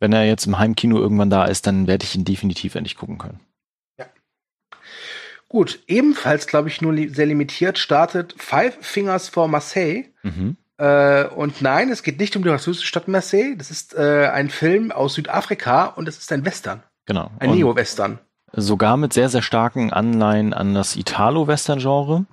wenn 0.00 0.12
er 0.12 0.24
jetzt 0.24 0.46
im 0.46 0.58
Heimkino 0.58 0.98
irgendwann 0.98 1.30
da 1.30 1.44
ist, 1.44 1.66
dann 1.66 1.86
werde 1.86 2.04
ich 2.04 2.14
ihn 2.14 2.24
definitiv 2.24 2.74
endlich 2.74 2.96
gucken 2.96 3.18
können. 3.18 3.40
Gut, 5.52 5.80
ebenfalls, 5.86 6.46
glaube 6.46 6.70
ich, 6.70 6.80
nur 6.80 6.94
li 6.94 7.10
sehr 7.10 7.26
limitiert 7.26 7.76
startet 7.76 8.34
Five 8.38 8.74
Fingers 8.80 9.28
for 9.28 9.48
Marseille. 9.48 10.06
Mhm. 10.22 10.56
Äh, 10.78 11.26
und 11.26 11.60
nein, 11.60 11.90
es 11.90 12.02
geht 12.02 12.18
nicht 12.18 12.34
um 12.36 12.42
die 12.42 12.48
französische 12.48 12.86
Stadt 12.86 13.06
Marseille. 13.06 13.54
Das 13.58 13.70
ist 13.70 13.94
äh, 13.94 14.30
ein 14.32 14.48
Film 14.48 14.90
aus 14.90 15.12
Südafrika 15.12 15.88
und 15.88 16.08
es 16.08 16.16
ist 16.16 16.32
ein 16.32 16.46
Western. 16.46 16.82
Genau. 17.04 17.30
Ein 17.38 17.50
Neo-Western. 17.50 18.18
Sogar 18.54 18.96
mit 18.96 19.12
sehr, 19.12 19.28
sehr 19.28 19.42
starken 19.42 19.92
Anleihen 19.92 20.54
an 20.54 20.72
das 20.72 20.96
Italo-Western-Genre 20.96 22.24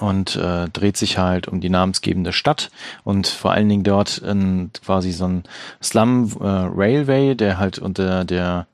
und 0.00 0.34
äh, 0.34 0.68
dreht 0.70 0.96
sich 0.96 1.18
halt 1.18 1.46
um 1.46 1.60
die 1.60 1.70
namensgebende 1.70 2.32
Stadt 2.32 2.72
und 3.04 3.28
vor 3.28 3.52
allen 3.52 3.68
Dingen 3.68 3.84
dort 3.84 4.18
in 4.18 4.72
quasi 4.84 5.12
so 5.12 5.28
ein 5.28 5.44
Slum 5.80 6.32
äh, 6.40 6.44
Railway, 6.44 7.36
der 7.36 7.58
halt 7.58 7.78
unter 7.78 8.24
der 8.24 8.66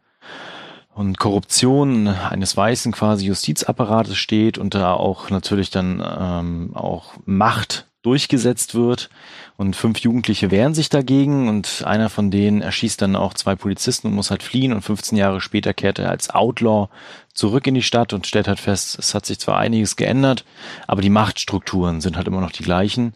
und 0.94 1.18
Korruption 1.18 2.08
eines 2.08 2.56
weißen 2.56 2.92
quasi 2.92 3.26
Justizapparates 3.26 4.16
steht 4.16 4.58
und 4.58 4.74
da 4.74 4.94
auch 4.94 5.28
natürlich 5.30 5.70
dann 5.70 6.02
ähm, 6.18 6.70
auch 6.74 7.14
Macht 7.24 7.86
durchgesetzt 8.02 8.74
wird. 8.74 9.10
Und 9.56 9.76
fünf 9.76 10.00
Jugendliche 10.00 10.50
wehren 10.50 10.74
sich 10.74 10.88
dagegen 10.88 11.48
und 11.48 11.84
einer 11.86 12.10
von 12.10 12.30
denen 12.30 12.60
erschießt 12.60 13.00
dann 13.00 13.16
auch 13.16 13.34
zwei 13.34 13.54
Polizisten 13.54 14.08
und 14.08 14.14
muss 14.14 14.30
halt 14.30 14.42
fliehen. 14.42 14.72
Und 14.72 14.82
15 14.82 15.16
Jahre 15.16 15.40
später 15.40 15.72
kehrt 15.72 15.98
er 15.98 16.10
als 16.10 16.30
Outlaw 16.30 16.88
zurück 17.32 17.66
in 17.66 17.74
die 17.74 17.82
Stadt 17.82 18.12
und 18.12 18.26
stellt 18.26 18.46
halt 18.46 18.60
fest, 18.60 18.98
es 18.98 19.14
hat 19.14 19.26
sich 19.26 19.38
zwar 19.38 19.58
einiges 19.58 19.96
geändert, 19.96 20.44
aber 20.86 21.02
die 21.02 21.10
Machtstrukturen 21.10 22.00
sind 22.00 22.16
halt 22.16 22.28
immer 22.28 22.40
noch 22.40 22.52
die 22.52 22.62
gleichen 22.62 23.14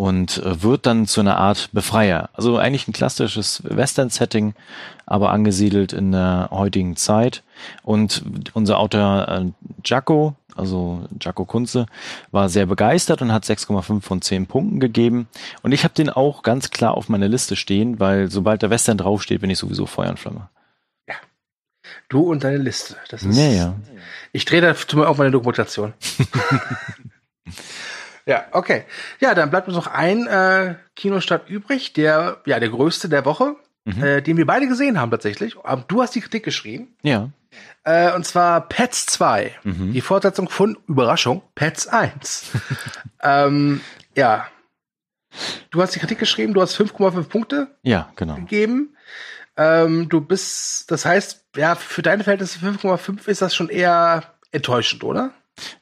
und 0.00 0.38
äh, 0.38 0.62
wird 0.62 0.86
dann 0.86 1.06
zu 1.06 1.20
einer 1.20 1.36
Art 1.36 1.68
Befreier. 1.72 2.30
Also 2.32 2.56
eigentlich 2.56 2.88
ein 2.88 2.94
klassisches 2.94 3.62
Western-Setting, 3.64 4.54
aber 5.04 5.30
angesiedelt 5.30 5.92
in 5.92 6.12
der 6.12 6.48
heutigen 6.50 6.96
Zeit. 6.96 7.42
Und 7.82 8.24
unser 8.54 8.78
Autor 8.78 9.28
äh, 9.28 9.44
Jaco, 9.84 10.36
also 10.56 11.04
Jaco 11.20 11.44
Kunze, 11.44 11.84
war 12.30 12.48
sehr 12.48 12.64
begeistert 12.64 13.20
und 13.20 13.30
hat 13.30 13.44
6,5 13.44 14.00
von 14.00 14.22
10 14.22 14.46
Punkten 14.46 14.80
gegeben. 14.80 15.28
Und 15.60 15.72
ich 15.72 15.84
habe 15.84 15.92
den 15.92 16.08
auch 16.08 16.42
ganz 16.42 16.70
klar 16.70 16.94
auf 16.94 17.10
meiner 17.10 17.28
Liste 17.28 17.54
stehen, 17.54 18.00
weil 18.00 18.30
sobald 18.30 18.62
der 18.62 18.70
Western 18.70 18.96
draufsteht, 18.96 19.42
bin 19.42 19.50
ich 19.50 19.58
sowieso 19.58 19.84
Feuer 19.84 20.08
und 20.08 20.18
Flamme. 20.18 20.48
Ja. 21.08 21.16
Du 22.08 22.22
und 22.22 22.42
deine 22.42 22.56
Liste. 22.56 22.96
Das 23.10 23.22
ist, 23.22 23.36
ja, 23.36 23.48
ja. 23.48 23.74
Ich 24.32 24.46
drehe 24.46 24.62
dazu 24.62 25.04
auf 25.04 25.18
meine 25.18 25.30
Dokumentation. 25.30 25.92
Ja, 28.30 28.46
okay. 28.52 28.84
Ja, 29.18 29.34
dann 29.34 29.50
bleibt 29.50 29.66
uns 29.66 29.76
noch 29.76 29.88
ein 29.88 30.28
äh, 30.28 30.76
Kinostart 30.94 31.50
übrig, 31.50 31.94
der 31.94 32.40
ja 32.46 32.60
der 32.60 32.68
größte 32.68 33.08
der 33.08 33.24
Woche. 33.24 33.56
mhm. 33.84 34.04
äh, 34.04 34.22
den 34.22 34.36
wir 34.36 34.46
beide 34.46 34.68
gesehen 34.68 35.00
haben 35.00 35.10
tatsächlich. 35.10 35.56
Aber 35.64 35.82
du 35.88 36.00
hast 36.00 36.14
die 36.14 36.20
Kritik 36.20 36.44
geschrieben. 36.44 36.94
Ja. 37.02 37.30
Äh, 37.82 38.12
und 38.12 38.24
zwar 38.24 38.68
Pets 38.68 39.06
2. 39.06 39.56
Mhm. 39.64 39.92
Die 39.92 40.00
Fortsetzung 40.00 40.48
von 40.48 40.78
Überraschung, 40.86 41.42
Pets 41.56 41.88
1. 41.88 42.52
ähm, 43.22 43.80
ja. 44.16 44.46
Du 45.70 45.82
hast 45.82 45.96
die 45.96 45.98
Kritik 45.98 46.20
geschrieben, 46.20 46.54
du 46.54 46.60
hast 46.60 46.76
5,5 46.76 47.24
Punkte 47.24 47.68
ja, 47.82 48.12
genau. 48.14 48.36
gegeben. 48.36 48.96
Ähm, 49.56 50.08
du 50.08 50.20
bist, 50.20 50.88
das 50.92 51.04
heißt, 51.04 51.46
ja, 51.56 51.74
für 51.74 52.02
deine 52.02 52.22
Verhältnisse 52.22 52.60
5,5 52.60 53.26
ist 53.26 53.42
das 53.42 53.56
schon 53.56 53.68
eher 53.70 54.22
enttäuschend, 54.52 55.02
oder? 55.02 55.32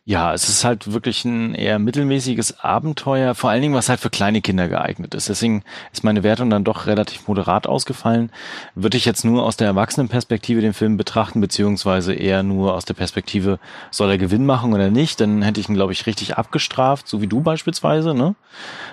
Ja, 0.04 0.32
es 0.32 0.48
ist 0.48 0.64
halt 0.64 0.92
wirklich 0.92 1.24
ein 1.24 1.54
eher 1.54 1.78
mittelmäßiges 1.78 2.60
Abenteuer, 2.60 3.34
vor 3.34 3.50
allen 3.50 3.62
Dingen, 3.62 3.74
was 3.74 3.88
halt 3.88 4.00
für 4.00 4.10
kleine 4.10 4.40
Kinder 4.40 4.68
geeignet 4.68 5.14
ist. 5.14 5.28
Deswegen 5.28 5.62
ist 5.92 6.04
meine 6.04 6.22
Wertung 6.22 6.50
dann 6.50 6.64
doch 6.64 6.86
relativ 6.86 7.28
moderat 7.28 7.66
ausgefallen. 7.66 8.30
Würde 8.74 8.96
ich 8.96 9.04
jetzt 9.04 9.24
nur 9.24 9.44
aus 9.44 9.56
der 9.56 9.66
Erwachsenenperspektive 9.66 10.60
den 10.60 10.72
Film 10.72 10.96
betrachten, 10.96 11.40
beziehungsweise 11.40 12.14
eher 12.14 12.42
nur 12.42 12.74
aus 12.74 12.84
der 12.84 12.94
Perspektive, 12.94 13.58
soll 13.90 14.10
er 14.10 14.18
Gewinn 14.18 14.46
machen 14.46 14.72
oder 14.72 14.90
nicht, 14.90 15.20
dann 15.20 15.42
hätte 15.42 15.60
ich 15.60 15.68
ihn, 15.68 15.74
glaube 15.74 15.92
ich, 15.92 16.06
richtig 16.06 16.36
abgestraft, 16.38 17.06
so 17.06 17.20
wie 17.20 17.26
du 17.26 17.40
beispielsweise, 17.40 18.14
ne? 18.14 18.34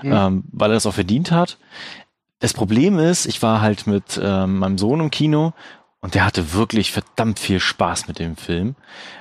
Mhm. 0.03 0.11
Ähm, 0.11 0.43
weil 0.51 0.71
er 0.71 0.75
das 0.75 0.85
auch 0.85 0.93
verdient 0.93 1.31
hat. 1.31 1.57
Das 2.39 2.53
Problem 2.53 2.99
ist, 2.99 3.25
ich 3.25 3.41
war 3.41 3.61
halt 3.61 3.87
mit 3.87 4.19
ähm, 4.21 4.59
meinem 4.59 4.77
Sohn 4.77 4.99
im 4.99 5.09
Kino 5.11 5.53
und 6.05 6.13
der 6.13 6.23
hatte 6.23 6.53
wirklich 6.53 6.91
verdammt 6.91 7.39
viel 7.39 7.59
Spaß 7.59 8.07
mit 8.07 8.19
dem 8.19 8.37
Film, 8.37 8.75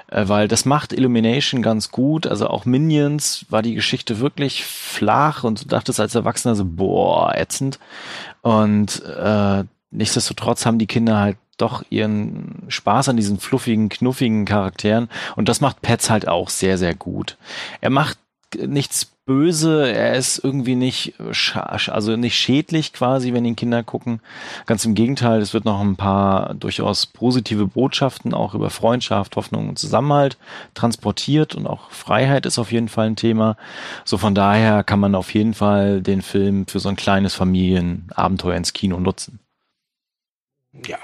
äh, 0.08 0.28
weil 0.28 0.48
das 0.48 0.66
macht 0.66 0.92
Illumination 0.92 1.62
ganz 1.62 1.90
gut. 1.90 2.26
Also 2.26 2.46
auch 2.48 2.66
Minions 2.66 3.46
war 3.48 3.62
die 3.62 3.74
Geschichte 3.74 4.20
wirklich 4.20 4.66
flach 4.66 5.44
und 5.44 5.64
du 5.64 5.68
dachtest 5.68 5.98
als 5.98 6.14
Erwachsener 6.14 6.54
so, 6.54 6.66
boah, 6.66 7.34
ätzend. 7.34 7.78
Und 8.42 9.02
äh, 9.02 9.64
nichtsdestotrotz 9.92 10.66
haben 10.66 10.78
die 10.78 10.86
Kinder 10.86 11.16
halt 11.16 11.38
doch 11.56 11.84
ihren 11.88 12.64
Spaß 12.68 13.08
an 13.08 13.16
diesen 13.16 13.38
fluffigen, 13.38 13.88
knuffigen 13.88 14.44
Charakteren. 14.44 15.08
Und 15.36 15.48
das 15.48 15.62
macht 15.62 15.80
Pets 15.80 16.10
halt 16.10 16.28
auch 16.28 16.50
sehr, 16.50 16.76
sehr 16.76 16.94
gut. 16.94 17.38
Er 17.80 17.88
macht 17.88 18.18
nichts 18.54 19.06
böse, 19.26 19.90
er 19.90 20.14
ist 20.14 20.38
irgendwie 20.38 20.74
nicht, 20.74 21.14
also 21.56 22.16
nicht 22.16 22.36
schädlich 22.36 22.92
quasi, 22.92 23.32
wenn 23.32 23.44
ihn 23.44 23.56
Kinder 23.56 23.82
gucken. 23.82 24.20
Ganz 24.66 24.84
im 24.84 24.94
Gegenteil, 24.94 25.40
es 25.40 25.54
wird 25.54 25.64
noch 25.64 25.80
ein 25.80 25.96
paar 25.96 26.54
durchaus 26.54 27.06
positive 27.06 27.66
Botschaften 27.66 28.34
auch 28.34 28.54
über 28.54 28.68
Freundschaft, 28.68 29.36
Hoffnung 29.36 29.70
und 29.70 29.78
Zusammenhalt 29.78 30.36
transportiert 30.74 31.54
und 31.54 31.66
auch 31.66 31.90
Freiheit 31.90 32.44
ist 32.44 32.58
auf 32.58 32.70
jeden 32.70 32.88
Fall 32.88 33.06
ein 33.06 33.16
Thema. 33.16 33.56
So 34.04 34.18
von 34.18 34.34
daher 34.34 34.84
kann 34.84 35.00
man 35.00 35.14
auf 35.14 35.32
jeden 35.32 35.54
Fall 35.54 36.02
den 36.02 36.20
Film 36.20 36.66
für 36.66 36.80
so 36.80 36.90
ein 36.90 36.96
kleines 36.96 37.34
Familienabenteuer 37.34 38.56
ins 38.56 38.74
Kino 38.74 39.00
nutzen. 39.00 39.38
Ja. 40.86 40.98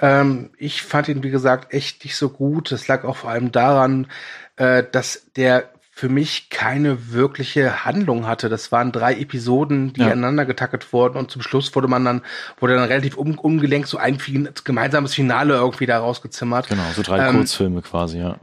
Ähm, 0.00 0.50
ich 0.58 0.82
fand 0.82 1.08
ihn, 1.08 1.22
wie 1.22 1.30
gesagt, 1.30 1.72
echt 1.72 2.04
nicht 2.04 2.16
so 2.16 2.28
gut. 2.28 2.72
Das 2.72 2.88
lag 2.88 3.04
auch 3.04 3.16
vor 3.16 3.30
allem 3.30 3.52
daran, 3.52 4.08
äh, 4.56 4.82
dass 4.90 5.26
der 5.36 5.70
für 5.98 6.10
mich 6.10 6.50
keine 6.50 7.14
wirkliche 7.14 7.86
Handlung 7.86 8.26
hatte. 8.26 8.50
Das 8.50 8.70
waren 8.70 8.92
drei 8.92 9.14
Episoden, 9.14 9.94
die 9.94 10.02
ja. 10.02 10.08
aneinander 10.08 10.44
getackert 10.44 10.92
wurden 10.92 11.16
und 11.16 11.30
zum 11.30 11.40
Schluss 11.40 11.74
wurde 11.74 11.88
man 11.88 12.04
dann, 12.04 12.20
wurde 12.60 12.74
dann 12.74 12.84
relativ 12.84 13.16
um, 13.16 13.38
ungelenkt 13.38 13.88
so 13.88 13.96
ein 13.96 14.18
gemeinsames 14.62 15.14
Finale 15.14 15.54
irgendwie 15.54 15.86
da 15.86 15.98
rausgezimmert. 15.98 16.68
Genau, 16.68 16.82
so 16.94 17.02
drei 17.02 17.26
ähm, 17.26 17.36
Kurzfilme 17.36 17.80
quasi, 17.80 18.18
ja. 18.18 18.36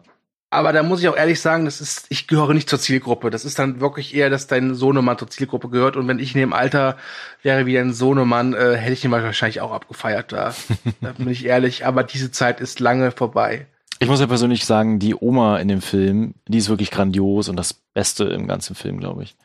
Aber 0.50 0.74
da 0.74 0.82
muss 0.82 1.02
ich 1.02 1.08
auch 1.08 1.16
ehrlich 1.16 1.40
sagen, 1.42 1.66
das 1.66 1.80
ist, 1.80 2.08
ich 2.10 2.28
gehöre 2.28 2.56
nicht 2.56 2.70
zur 2.72 2.80
Zielgruppe. 2.80 3.30
Das 3.30 3.46
ist 3.46 3.60
dann 3.60 3.80
wirklich 3.80 4.16
eher, 4.16 4.32
dass 4.32 4.48
dein 4.48 4.74
Sohnemann 4.74 5.20
zur 5.20 5.30
Zielgruppe 5.30 5.70
gehört. 5.70 5.96
Und 5.96 6.08
wenn 6.08 6.18
ich 6.18 6.34
in 6.34 6.42
dem 6.42 6.54
Alter 6.54 6.98
wäre 7.44 7.68
wie 7.68 7.78
ein 7.78 7.94
Sohnemann, 7.94 8.56
äh, 8.56 8.78
hätte 8.78 8.94
ich 8.94 9.06
ihn 9.06 9.12
wahrscheinlich 9.12 9.62
auch 9.62 9.72
abgefeiert. 9.72 10.32
Da, 10.32 10.56
da 11.02 11.12
bin 11.12 11.30
ich 11.30 11.46
ehrlich. 11.46 11.86
Aber 11.86 12.04
diese 12.04 12.32
Zeit 12.32 12.62
ist 12.62 12.80
lange 12.80 13.12
vorbei. 13.12 13.68
Ich 14.04 14.10
muss 14.10 14.20
ja 14.20 14.28
persönlich 14.28 14.66
sagen, 14.66 15.00
die 15.00 15.16
Oma 15.16 15.60
in 15.60 15.70
dem 15.70 15.82
Film, 15.82 16.34
die 16.50 16.58
ist 16.58 16.68
wirklich 16.68 16.92
grandios 16.92 17.48
und 17.48 17.56
das 17.56 17.74
Beste 17.74 18.26
im 18.26 18.48
ganzen 18.48 18.76
Film, 18.76 19.00
glaube 19.00 19.24
ich. 19.24 19.38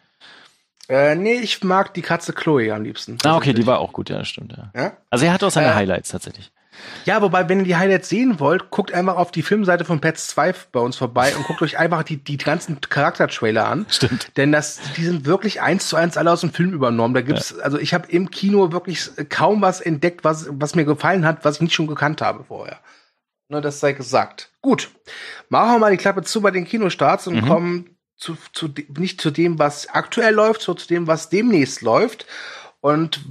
Äh, 0.88 1.14
nee, 1.14 1.34
ich 1.34 1.62
mag 1.62 1.94
die 1.94 2.02
Katze 2.02 2.32
Chloe 2.32 2.74
am 2.74 2.82
liebsten. 2.82 3.18
Ah, 3.24 3.36
okay, 3.36 3.52
die 3.52 3.68
war 3.68 3.78
auch 3.78 3.92
gut, 3.92 4.10
ja, 4.10 4.24
stimmt, 4.24 4.56
ja. 4.56 4.72
ja? 4.74 4.96
Also 5.10 5.26
er 5.26 5.32
hat 5.32 5.44
auch 5.44 5.52
seine 5.52 5.68
äh, 5.68 5.74
Highlights 5.74 6.08
tatsächlich. 6.08 6.50
Ja, 7.04 7.22
wobei, 7.22 7.48
wenn 7.48 7.60
ihr 7.60 7.64
die 7.64 7.76
Highlights 7.76 8.08
sehen 8.08 8.40
wollt, 8.40 8.70
guckt 8.70 8.92
einfach 8.92 9.16
auf 9.16 9.30
die 9.30 9.42
Filmseite 9.42 9.84
von 9.84 10.00
Pets 10.00 10.26
2 10.28 10.54
bei 10.72 10.80
uns 10.80 10.96
vorbei 10.96 11.36
und 11.36 11.46
guckt 11.46 11.62
euch 11.62 11.78
einfach 11.78 12.02
die, 12.02 12.16
die 12.16 12.36
ganzen 12.36 12.80
Charaktertrailer 12.80 13.68
an. 13.68 13.86
Stimmt. 13.88 14.36
Denn 14.36 14.50
das, 14.50 14.80
die 14.96 15.04
sind 15.04 15.24
wirklich 15.24 15.60
eins 15.60 15.86
zu 15.86 15.94
eins 15.94 16.16
alle 16.16 16.32
aus 16.32 16.40
dem 16.40 16.52
Film 16.52 16.72
übernommen. 16.72 17.14
Da 17.14 17.20
gibt's, 17.20 17.54
ja. 17.56 17.62
also 17.62 17.78
ich 17.78 17.94
habe 17.94 18.10
im 18.10 18.30
Kino 18.32 18.72
wirklich 18.72 19.08
kaum 19.28 19.62
was 19.62 19.80
entdeckt, 19.80 20.24
was, 20.24 20.48
was 20.50 20.74
mir 20.74 20.84
gefallen 20.84 21.24
hat, 21.24 21.44
was 21.44 21.56
ich 21.56 21.62
nicht 21.62 21.74
schon 21.74 21.86
gekannt 21.86 22.22
habe 22.22 22.42
vorher. 22.42 22.78
Nur 23.48 23.60
das 23.60 23.80
sei 23.80 23.92
gesagt. 23.92 24.50
Gut. 24.60 24.90
Machen 25.48 25.72
wir 25.72 25.78
mal 25.78 25.90
die 25.90 25.96
Klappe 25.96 26.22
zu 26.22 26.40
bei 26.40 26.50
den 26.50 26.66
Kinostarts 26.66 27.26
und 27.26 27.42
mhm. 27.42 27.48
kommen 27.48 27.96
zu, 28.16 28.36
zu, 28.52 28.68
nicht 28.96 29.20
zu 29.20 29.30
dem, 29.30 29.58
was 29.58 29.88
aktuell 29.88 30.34
läuft, 30.34 30.62
sondern 30.62 30.82
zu 30.82 30.88
dem, 30.88 31.06
was 31.06 31.30
demnächst 31.30 31.82
läuft. 31.82 32.26
Und 32.80 33.24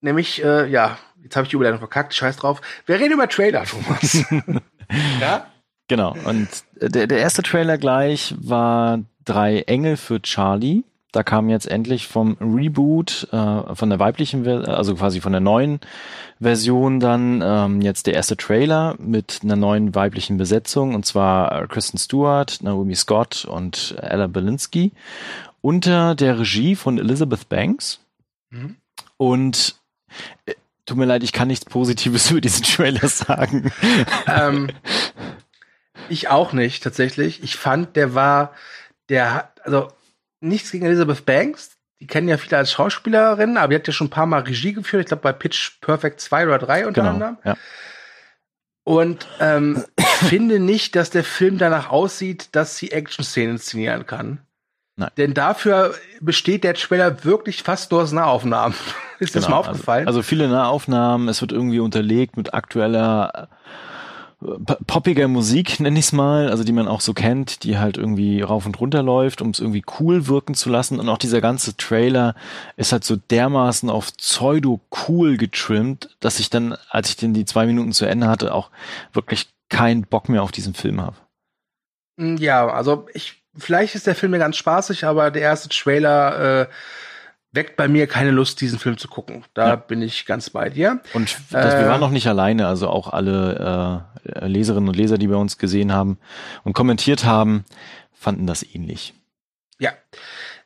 nämlich, 0.00 0.42
äh, 0.42 0.68
ja, 0.68 0.98
jetzt 1.22 1.36
habe 1.36 1.44
ich 1.44 1.50
die 1.50 1.56
Überleitung 1.56 1.78
verkackt, 1.78 2.14
scheiß 2.14 2.36
drauf. 2.36 2.60
Wir 2.86 2.98
reden 2.98 3.12
über 3.12 3.28
Trailer, 3.28 3.64
Thomas. 3.64 4.24
ja? 5.20 5.46
Genau. 5.88 6.16
Und 6.24 6.48
der, 6.80 7.06
der 7.06 7.18
erste 7.18 7.42
Trailer 7.42 7.78
gleich 7.78 8.34
war 8.38 9.00
Drei 9.24 9.60
Engel 9.60 9.96
für 9.96 10.20
Charlie. 10.20 10.82
Da 11.12 11.22
kam 11.22 11.50
jetzt 11.50 11.70
endlich 11.70 12.08
vom 12.08 12.36
Reboot, 12.40 13.28
äh, 13.32 13.74
von 13.74 13.90
der 13.90 13.98
weiblichen, 13.98 14.46
also 14.46 14.94
quasi 14.94 15.20
von 15.20 15.32
der 15.32 15.42
neuen 15.42 15.78
Version 16.40 17.00
dann 17.00 17.42
ähm, 17.44 17.82
jetzt 17.82 18.06
der 18.06 18.14
erste 18.14 18.36
Trailer 18.36 18.96
mit 18.98 19.40
einer 19.44 19.56
neuen 19.56 19.94
weiblichen 19.94 20.38
Besetzung 20.38 20.94
und 20.94 21.04
zwar 21.04 21.62
äh, 21.62 21.66
Kristen 21.68 21.98
Stewart, 21.98 22.58
Naomi 22.62 22.94
Scott 22.94 23.44
und 23.44 23.94
Ella 24.00 24.26
Belinsky 24.26 24.92
unter 25.60 26.14
der 26.14 26.40
Regie 26.40 26.74
von 26.74 26.98
Elizabeth 26.98 27.48
Banks. 27.48 28.00
Mhm. 28.50 28.76
Und 29.16 29.76
äh, 30.46 30.54
tut 30.86 30.96
mir 30.96 31.04
leid, 31.04 31.22
ich 31.22 31.32
kann 31.32 31.48
nichts 31.48 31.64
Positives 31.64 32.30
über 32.30 32.40
diesen 32.40 32.64
Trailer 32.64 33.08
sagen. 33.08 33.70
Ähm, 34.26 34.70
ich 36.08 36.28
auch 36.28 36.52
nicht, 36.52 36.82
tatsächlich. 36.82 37.42
Ich 37.42 37.56
fand, 37.56 37.96
der 37.96 38.14
war, 38.14 38.52
der 39.08 39.34
hat, 39.34 39.60
also 39.64 39.88
nichts 40.42 40.70
gegen 40.70 40.86
Elizabeth 40.86 41.24
Banks. 41.24 41.76
Die 42.00 42.06
kennen 42.06 42.28
ja 42.28 42.36
viele 42.36 42.58
als 42.58 42.72
Schauspielerin, 42.72 43.56
aber 43.56 43.68
die 43.68 43.76
hat 43.76 43.86
ja 43.86 43.92
schon 43.92 44.08
ein 44.08 44.10
paar 44.10 44.26
Mal 44.26 44.40
Regie 44.40 44.72
geführt. 44.72 45.02
Ich 45.02 45.06
glaube 45.06 45.22
bei 45.22 45.32
Pitch 45.32 45.80
Perfect 45.80 46.20
2 46.20 46.46
oder 46.46 46.58
3 46.58 46.86
unter 46.86 47.02
genau, 47.02 47.14
anderem. 47.14 47.38
Ja. 47.44 47.56
Und 48.84 49.28
ähm, 49.40 49.84
ich 49.96 50.04
finde 50.28 50.58
nicht, 50.58 50.96
dass 50.96 51.10
der 51.10 51.24
Film 51.24 51.58
danach 51.58 51.90
aussieht, 51.90 52.48
dass 52.52 52.76
sie 52.76 52.90
Action-Szenen 52.90 53.52
inszenieren 53.52 54.06
kann. 54.06 54.40
Nein. 54.96 55.10
Denn 55.16 55.32
dafür 55.34 55.94
besteht 56.20 56.64
der 56.64 56.74
Trailer 56.74 57.24
wirklich 57.24 57.62
fast 57.62 57.92
nur 57.92 58.02
aus 58.02 58.12
Nahaufnahmen. 58.12 58.76
Ist 59.20 59.32
genau, 59.32 59.42
das 59.42 59.50
mal 59.50 59.56
aufgefallen? 59.56 60.06
Also, 60.08 60.18
also 60.18 60.28
viele 60.28 60.48
Nahaufnahmen, 60.48 61.28
es 61.28 61.40
wird 61.40 61.52
irgendwie 61.52 61.78
unterlegt 61.78 62.36
mit 62.36 62.52
aktueller 62.52 63.48
poppiger 64.86 65.28
Musik, 65.28 65.80
nenne 65.80 65.98
ich 65.98 66.06
es 66.06 66.12
mal, 66.12 66.48
also 66.48 66.64
die 66.64 66.72
man 66.72 66.88
auch 66.88 67.00
so 67.00 67.14
kennt, 67.14 67.64
die 67.64 67.78
halt 67.78 67.96
irgendwie 67.96 68.42
rauf 68.42 68.66
und 68.66 68.78
runter 68.80 69.02
läuft, 69.02 69.42
um 69.42 69.50
es 69.50 69.60
irgendwie 69.60 69.84
cool 69.98 70.26
wirken 70.26 70.54
zu 70.54 70.70
lassen. 70.70 71.00
Und 71.00 71.08
auch 71.08 71.18
dieser 71.18 71.40
ganze 71.40 71.76
Trailer 71.76 72.34
ist 72.76 72.92
halt 72.92 73.04
so 73.04 73.16
dermaßen 73.16 73.90
auf 73.90 74.16
pseudo-cool 74.16 75.36
getrimmt, 75.36 76.16
dass 76.20 76.40
ich 76.40 76.50
dann, 76.50 76.76
als 76.90 77.10
ich 77.10 77.16
den 77.16 77.34
die 77.34 77.44
zwei 77.44 77.66
Minuten 77.66 77.92
zu 77.92 78.04
Ende 78.04 78.28
hatte, 78.28 78.54
auch 78.54 78.70
wirklich 79.12 79.48
keinen 79.68 80.02
Bock 80.02 80.28
mehr 80.28 80.42
auf 80.42 80.52
diesen 80.52 80.74
Film 80.74 81.00
habe. 81.00 81.16
Mm, 82.16 82.36
ja, 82.36 82.68
also 82.68 83.06
ich, 83.14 83.42
vielleicht 83.56 83.94
ist 83.94 84.06
der 84.06 84.14
Film 84.14 84.32
mir 84.32 84.38
ganz 84.38 84.56
spaßig, 84.56 85.04
aber 85.04 85.30
der 85.30 85.42
erste 85.42 85.68
Trailer 85.68 86.62
äh, 86.62 86.66
weckt 87.52 87.76
bei 87.76 87.86
mir 87.86 88.06
keine 88.06 88.30
Lust, 88.30 88.60
diesen 88.60 88.78
Film 88.78 88.96
zu 88.98 89.08
gucken. 89.08 89.44
Da 89.54 89.68
ja. 89.68 89.76
bin 89.76 90.02
ich 90.02 90.26
ganz 90.26 90.50
bei 90.50 90.70
dir. 90.70 91.00
Und 91.12 91.36
das, 91.50 91.74
äh, 91.74 91.80
wir 91.80 91.88
waren 91.88 92.00
noch 92.00 92.10
nicht 92.10 92.26
alleine, 92.26 92.66
also 92.66 92.88
auch 92.88 93.12
alle 93.12 94.06
äh, 94.24 94.46
Leserinnen 94.46 94.88
und 94.88 94.96
Leser, 94.96 95.18
die 95.18 95.28
bei 95.28 95.36
uns 95.36 95.58
gesehen 95.58 95.92
haben 95.92 96.18
und 96.64 96.72
kommentiert 96.72 97.24
haben, 97.24 97.64
fanden 98.12 98.46
das 98.46 98.62
ähnlich. 98.62 99.14
Ja. 99.78 99.92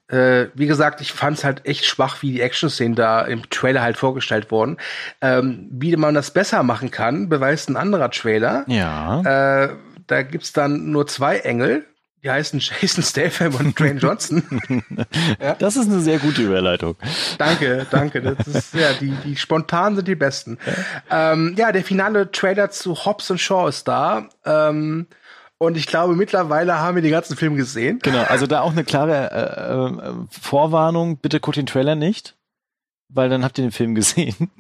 Äh, 0.09 0.51
wie 0.55 0.66
gesagt, 0.66 1.01
ich 1.01 1.12
fand 1.12 1.38
es 1.38 1.44
halt 1.44 1.66
echt 1.66 1.85
schwach, 1.85 2.22
wie 2.22 2.31
die 2.31 2.40
Action-Szenen 2.40 2.94
da 2.94 3.22
im 3.22 3.51
Trailer 3.51 3.83
halt 3.83 3.96
vorgestellt 3.96 4.53
wurden. 4.53 4.77
Ähm, 5.20 5.68
wie 5.72 5.96
man 5.96 6.14
das 6.14 6.31
besser 6.31 6.62
machen 6.62 6.92
kann, 6.92 7.29
beweist 7.29 7.68
ein 7.68 7.77
anderer 7.77 8.11
Trailer. 8.12 8.64
Ja. 8.68 9.64
Äh, 9.64 9.77
da 10.07 10.22
gibt's 10.22 10.53
dann 10.53 10.92
nur 10.92 11.09
zwei 11.09 11.38
Engel, 11.38 11.85
die 12.26 12.30
heißen 12.30 12.58
Jason 12.58 13.04
Statham 13.04 13.54
und 13.54 13.78
Dwayne 13.78 14.00
Johnson. 14.00 14.42
ja? 15.40 15.54
Das 15.54 15.76
ist 15.76 15.88
eine 15.88 16.00
sehr 16.00 16.18
gute 16.18 16.42
Überleitung. 16.42 16.96
Danke, 17.38 17.86
danke. 17.88 18.20
Das 18.20 18.46
ist, 18.48 18.74
ja, 18.74 18.92
die, 18.94 19.12
die 19.24 19.36
spontan 19.36 19.94
sind 19.94 20.08
die 20.08 20.16
besten. 20.16 20.58
Ja, 21.08 21.32
ähm, 21.32 21.54
ja 21.56 21.70
der 21.70 21.84
finale 21.84 22.32
Trailer 22.32 22.70
zu 22.70 23.04
Hobbs 23.04 23.30
und 23.30 23.38
Shaw 23.38 23.68
ist 23.68 23.86
da. 23.86 24.28
Ähm, 24.44 25.06
und 25.58 25.76
ich 25.76 25.86
glaube, 25.86 26.16
mittlerweile 26.16 26.80
haben 26.80 26.96
wir 26.96 27.02
den 27.02 27.12
ganzen 27.12 27.36
Film 27.36 27.54
gesehen. 27.54 28.00
Genau, 28.02 28.24
also 28.24 28.48
da 28.48 28.62
auch 28.62 28.72
eine 28.72 28.84
klare 28.84 29.30
äh, 29.30 30.08
äh, 30.08 30.12
Vorwarnung, 30.28 31.18
bitte 31.18 31.38
guckt 31.38 31.56
den 31.56 31.66
Trailer 31.66 31.94
nicht, 31.94 32.36
weil 33.08 33.28
dann 33.28 33.44
habt 33.44 33.56
ihr 33.58 33.64
den 33.64 33.72
Film 33.72 33.94
gesehen. 33.94 34.50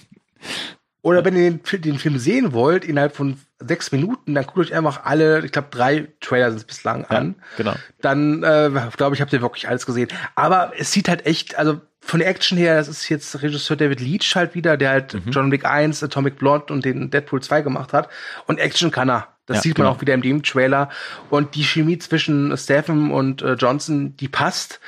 Oder 1.06 1.24
wenn 1.24 1.36
ihr 1.36 1.52
den, 1.52 1.82
den, 1.82 1.98
Film 2.00 2.18
sehen 2.18 2.52
wollt, 2.52 2.84
innerhalb 2.84 3.14
von 3.14 3.38
sechs 3.60 3.92
Minuten, 3.92 4.34
dann 4.34 4.44
guckt 4.44 4.58
euch 4.58 4.74
einfach 4.74 5.04
alle, 5.04 5.44
ich 5.44 5.52
glaube, 5.52 5.68
drei 5.70 6.08
Trailer 6.20 6.50
sind 6.50 6.58
es 6.58 6.64
bislang 6.64 7.04
an. 7.04 7.36
genau. 7.56 7.76
Dann, 8.00 8.42
äh, 8.42 8.72
glaube 8.96 9.14
ich, 9.14 9.20
habt 9.20 9.32
ihr 9.32 9.40
wirklich 9.40 9.68
alles 9.68 9.86
gesehen. 9.86 10.08
Aber 10.34 10.72
es 10.76 10.90
sieht 10.90 11.08
halt 11.08 11.24
echt, 11.24 11.56
also 11.60 11.80
von 12.00 12.18
der 12.18 12.28
Action 12.28 12.58
her, 12.58 12.74
das 12.74 12.88
ist 12.88 13.08
jetzt 13.08 13.40
Regisseur 13.40 13.76
David 13.76 14.00
Leach 14.00 14.34
halt 14.34 14.56
wieder, 14.56 14.76
der 14.76 14.90
halt 14.90 15.14
mhm. 15.14 15.30
John 15.30 15.52
Wick 15.52 15.64
1, 15.64 16.02
Atomic 16.02 16.38
Blonde 16.38 16.72
und 16.72 16.84
den 16.84 17.08
Deadpool 17.08 17.40
2 17.40 17.62
gemacht 17.62 17.92
hat. 17.92 18.08
Und 18.48 18.58
Action 18.58 18.90
kann 18.90 19.08
er. 19.08 19.28
Das 19.46 19.58
ja, 19.58 19.62
sieht 19.62 19.78
man 19.78 19.86
genau. 19.86 19.96
auch 19.96 20.00
wieder 20.00 20.14
in 20.14 20.22
dem 20.22 20.42
Trailer. 20.42 20.90
Und 21.30 21.54
die 21.54 21.62
Chemie 21.62 21.98
zwischen 21.98 22.56
Statham 22.56 23.12
und 23.12 23.42
äh, 23.42 23.52
Johnson, 23.52 24.16
die 24.16 24.26
passt. 24.26 24.80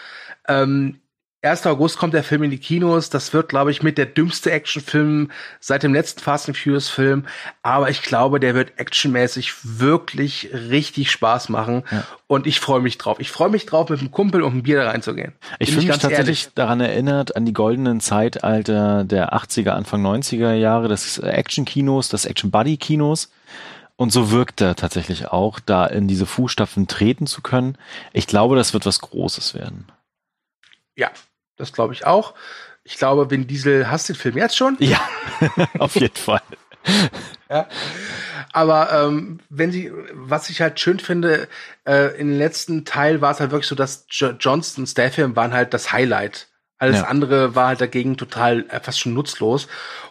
Ähm, 0.48 0.98
1. 1.42 1.66
August 1.66 1.98
kommt 1.98 2.14
der 2.14 2.24
Film 2.24 2.42
in 2.42 2.50
die 2.50 2.58
Kinos. 2.58 3.10
Das 3.10 3.32
wird, 3.32 3.48
glaube 3.48 3.70
ich, 3.70 3.80
mit 3.80 3.96
der 3.96 4.06
dümmste 4.06 4.50
Actionfilm 4.50 5.30
seit 5.60 5.84
dem 5.84 5.94
letzten 5.94 6.20
Fast 6.20 6.48
and 6.48 6.58
Furious 6.58 6.88
Film. 6.88 7.26
Aber 7.62 7.90
ich 7.90 8.02
glaube, 8.02 8.40
der 8.40 8.56
wird 8.56 8.72
actionmäßig 8.76 9.54
wirklich 9.62 10.50
richtig 10.52 11.12
Spaß 11.12 11.48
machen. 11.48 11.84
Ja. 11.92 12.04
Und 12.26 12.48
ich 12.48 12.58
freue 12.58 12.80
mich 12.80 12.98
drauf. 12.98 13.20
Ich 13.20 13.30
freue 13.30 13.50
mich 13.50 13.66
drauf, 13.66 13.88
mit 13.88 14.00
einem 14.00 14.10
Kumpel 14.10 14.42
und 14.42 14.50
einem 14.50 14.62
Bier 14.64 14.82
da 14.82 14.90
reinzugehen. 14.90 15.32
Ich 15.60 15.70
fühle 15.70 15.86
mich 15.86 15.98
tatsächlich 15.98 16.18
ehrlich. 16.18 16.54
daran 16.56 16.80
erinnert, 16.80 17.36
an 17.36 17.46
die 17.46 17.52
goldenen 17.52 18.00
Zeitalter 18.00 19.04
der 19.04 19.32
80er, 19.32 19.70
Anfang 19.70 20.04
90er 20.04 20.54
Jahre 20.54 20.88
des 20.88 21.18
Action-Kinos, 21.18 22.08
des 22.08 22.24
Action-Buddy-Kinos. 22.24 23.30
Und 23.94 24.12
so 24.12 24.32
wirkt 24.32 24.60
er 24.60 24.74
tatsächlich 24.74 25.28
auch, 25.28 25.60
da 25.60 25.86
in 25.86 26.08
diese 26.08 26.26
Fußstapfen 26.26 26.88
treten 26.88 27.28
zu 27.28 27.42
können. 27.42 27.78
Ich 28.12 28.26
glaube, 28.26 28.56
das 28.56 28.72
wird 28.72 28.86
was 28.86 29.00
Großes 29.00 29.54
werden. 29.54 29.86
Ja, 30.96 31.12
das 31.58 31.72
glaube 31.72 31.92
ich 31.94 32.06
auch. 32.06 32.34
Ich 32.84 32.96
glaube, 32.96 33.30
Vin 33.30 33.46
Diesel 33.46 33.90
hasst 33.90 34.08
den 34.08 34.16
Film 34.16 34.38
jetzt 34.38 34.56
schon. 34.56 34.76
Ja, 34.80 35.00
auf 35.78 35.94
jeden 35.94 36.16
Fall. 36.16 36.40
ja. 37.50 37.68
Aber 38.52 38.90
ähm, 38.92 39.40
wenn 39.50 39.70
sie, 39.70 39.92
was 40.14 40.48
ich 40.48 40.62
halt 40.62 40.80
schön 40.80 40.98
finde, 40.98 41.48
äh, 41.86 42.18
in 42.18 42.28
den 42.28 42.38
letzten 42.38 42.86
Teil 42.86 43.20
war 43.20 43.32
es 43.32 43.40
halt 43.40 43.50
wirklich 43.50 43.68
so, 43.68 43.74
dass 43.74 44.06
jo 44.08 44.30
Johnston 44.30 44.82
und 44.82 44.86
Statham 44.86 45.36
waren 45.36 45.52
halt 45.52 45.74
das 45.74 45.92
Highlight. 45.92 46.48
Alles 46.78 47.00
ja. 47.00 47.04
andere 47.06 47.54
war 47.54 47.68
halt 47.68 47.80
dagegen 47.80 48.16
total 48.16 48.64
äh, 48.68 48.80
fast 48.80 49.00
schon 49.00 49.12
nutzlos. 49.12 49.66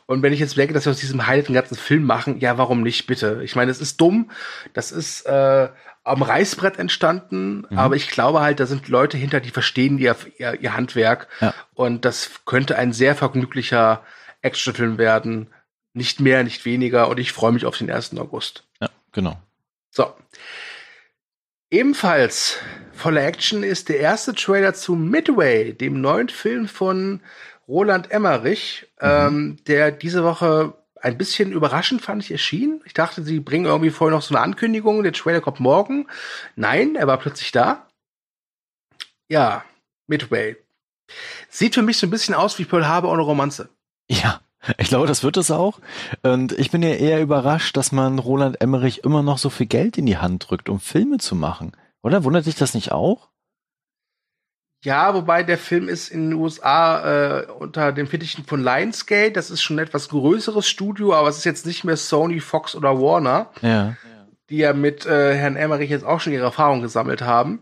Und 0.06 0.22
wenn 0.22 0.34
ich 0.34 0.40
jetzt 0.40 0.58
merke, 0.58 0.74
dass 0.74 0.86
wir 0.86 0.92
aus 0.92 1.00
diesem 1.00 1.26
Highlight 1.26 1.48
einen 1.48 1.56
ganzen 1.56 1.78
Film 1.78 2.04
machen, 2.04 2.40
ja, 2.40 2.58
warum 2.58 2.84
nicht, 2.84 3.08
bitte? 3.08 3.42
Ich 3.44 3.56
meine, 3.56 3.72
es 3.72 3.82
ist 3.82 4.00
dumm. 4.00 4.30
Das 4.74 4.92
ist 4.92 5.26
äh, 5.26 5.70
am 6.08 6.22
Reißbrett 6.22 6.80
entstanden, 6.80 7.66
mhm. 7.70 7.78
aber 7.78 7.96
ich 7.96 8.10
glaube 8.10 8.42
halt, 8.42 8.60
da 8.60 8.66
sind 8.66 8.88
Leute 8.88 9.18
hinter, 9.18 9.40
die 9.40 9.50
verstehen 9.50 9.98
ihr, 9.98 10.16
ihr, 10.38 10.60
ihr 10.60 10.76
Handwerk 10.76 11.28
ja. 11.42 11.54
und 11.74 12.06
das 12.06 12.32
könnte 12.46 12.78
ein 12.78 12.94
sehr 12.94 13.16
vergnüglicher 13.16 14.04
Actionfilm 14.42 14.98
werden. 14.98 15.54
Nicht 15.94 16.20
mehr, 16.20 16.44
nicht 16.44 16.66
weniger 16.66 17.10
und 17.10 17.20
ich 17.20 17.32
freue 17.32 17.52
mich 17.52 17.66
auf 17.66 17.78
den 17.78 17.92
1. 17.92 18.18
August. 18.18 18.64
Ja, 18.80 18.90
genau. 19.12 19.42
So. 19.90 20.14
Ebenfalls 21.70 22.60
voller 22.94 23.26
Action 23.26 23.64
ist 23.64 23.90
der 23.90 24.00
erste 24.00 24.34
Trailer 24.34 24.74
zu 24.74 24.96
Midway, 24.96 25.74
dem 25.74 26.00
neuen 26.00 26.30
Film 26.30 26.68
von 26.68 27.22
Roland 27.68 28.12
Emmerich, 28.12 28.88
mhm. 29.02 29.08
ähm, 29.08 29.58
der 29.68 29.92
diese 29.92 30.24
Woche 30.24 30.74
ein 31.08 31.18
bisschen 31.18 31.52
überraschend 31.52 32.02
fand 32.02 32.24
ich 32.24 32.32
erschien. 32.32 32.82
Ich 32.86 32.94
dachte, 32.94 33.24
sie 33.24 33.40
bringen 33.40 33.66
irgendwie 33.66 33.90
vorher 33.90 34.16
noch 34.16 34.24
so 34.24 34.36
eine 34.36 34.44
Ankündigung, 34.44 35.04
der 35.04 35.14
Trailer 35.14 35.42
kommt 35.42 35.60
morgen. 35.60 36.08
Nein, 36.56 36.96
er 36.96 37.08
war 37.08 37.18
plötzlich 37.18 37.52
da. 37.52 37.88
Ja, 39.30 39.64
Midway. 40.08 40.58
Sieht 41.50 41.76
für 41.76 41.82
mich 41.82 41.98
so 41.98 42.08
ein 42.08 42.12
bisschen 42.12 42.36
aus 42.36 42.60
wie 42.60 42.66
Pearl 42.66 42.88
Harbor 42.88 43.12
ohne 43.12 43.22
Romanze. 43.22 43.70
Ja, 44.10 44.42
ich 44.78 44.90
glaube, 44.90 45.08
das 45.08 45.24
wird 45.24 45.38
es 45.38 45.52
auch. 45.52 45.80
Und 46.24 46.52
ich 46.54 46.72
bin 46.72 46.84
ja 46.84 46.90
eher 46.90 47.22
überrascht, 47.22 47.78
dass 47.78 47.92
man 47.92 48.20
Roland 48.20 48.60
Emmerich 48.62 49.04
immer 49.04 49.24
noch 49.24 49.38
so 49.38 49.50
viel 49.50 49.68
Geld 49.68 49.98
in 49.98 50.06
die 50.06 50.18
Hand 50.18 50.50
drückt, 50.50 50.70
um 50.70 50.80
Filme 50.80 51.18
zu 51.18 51.36
machen. 51.36 51.72
Oder 52.02 52.24
wundert 52.24 52.46
dich 52.46 52.56
das 52.56 52.74
nicht 52.74 52.92
auch? 52.92 53.30
Ja, 54.84 55.14
wobei 55.14 55.44
der 55.44 55.58
Film 55.58 55.90
ist 55.90 56.10
in 56.10 56.30
den 56.30 56.40
USA 56.40 57.40
äh, 57.40 57.46
unter 57.46 57.92
den 57.92 58.08
Fittichen 58.08 58.46
von 58.46 58.64
Lionsgate. 58.64 59.32
Das 59.32 59.50
ist 59.50 59.62
schon 59.62 59.78
ein 59.78 59.86
etwas 59.86 60.10
größeres 60.10 60.68
Studio, 60.68 61.14
aber 61.14 61.30
es 61.30 61.38
ist 61.38 61.46
jetzt 61.46 61.66
nicht 61.66 61.84
mehr 61.84 61.98
Sony, 61.98 62.40
Fox 62.40 62.76
oder 62.76 63.00
Warner. 63.00 63.50
Ja. 63.62 63.96
Die 64.50 64.58
ja 64.58 64.74
mit 64.74 65.06
äh, 65.06 65.36
Herrn 65.36 65.56
Emmerich 65.56 65.90
jetzt 65.90 66.06
auch 66.06 66.22
schon 66.22 66.34
ihre 66.34 66.46
Erfahrungen 66.46 66.82
gesammelt 66.82 67.22
haben. 67.22 67.62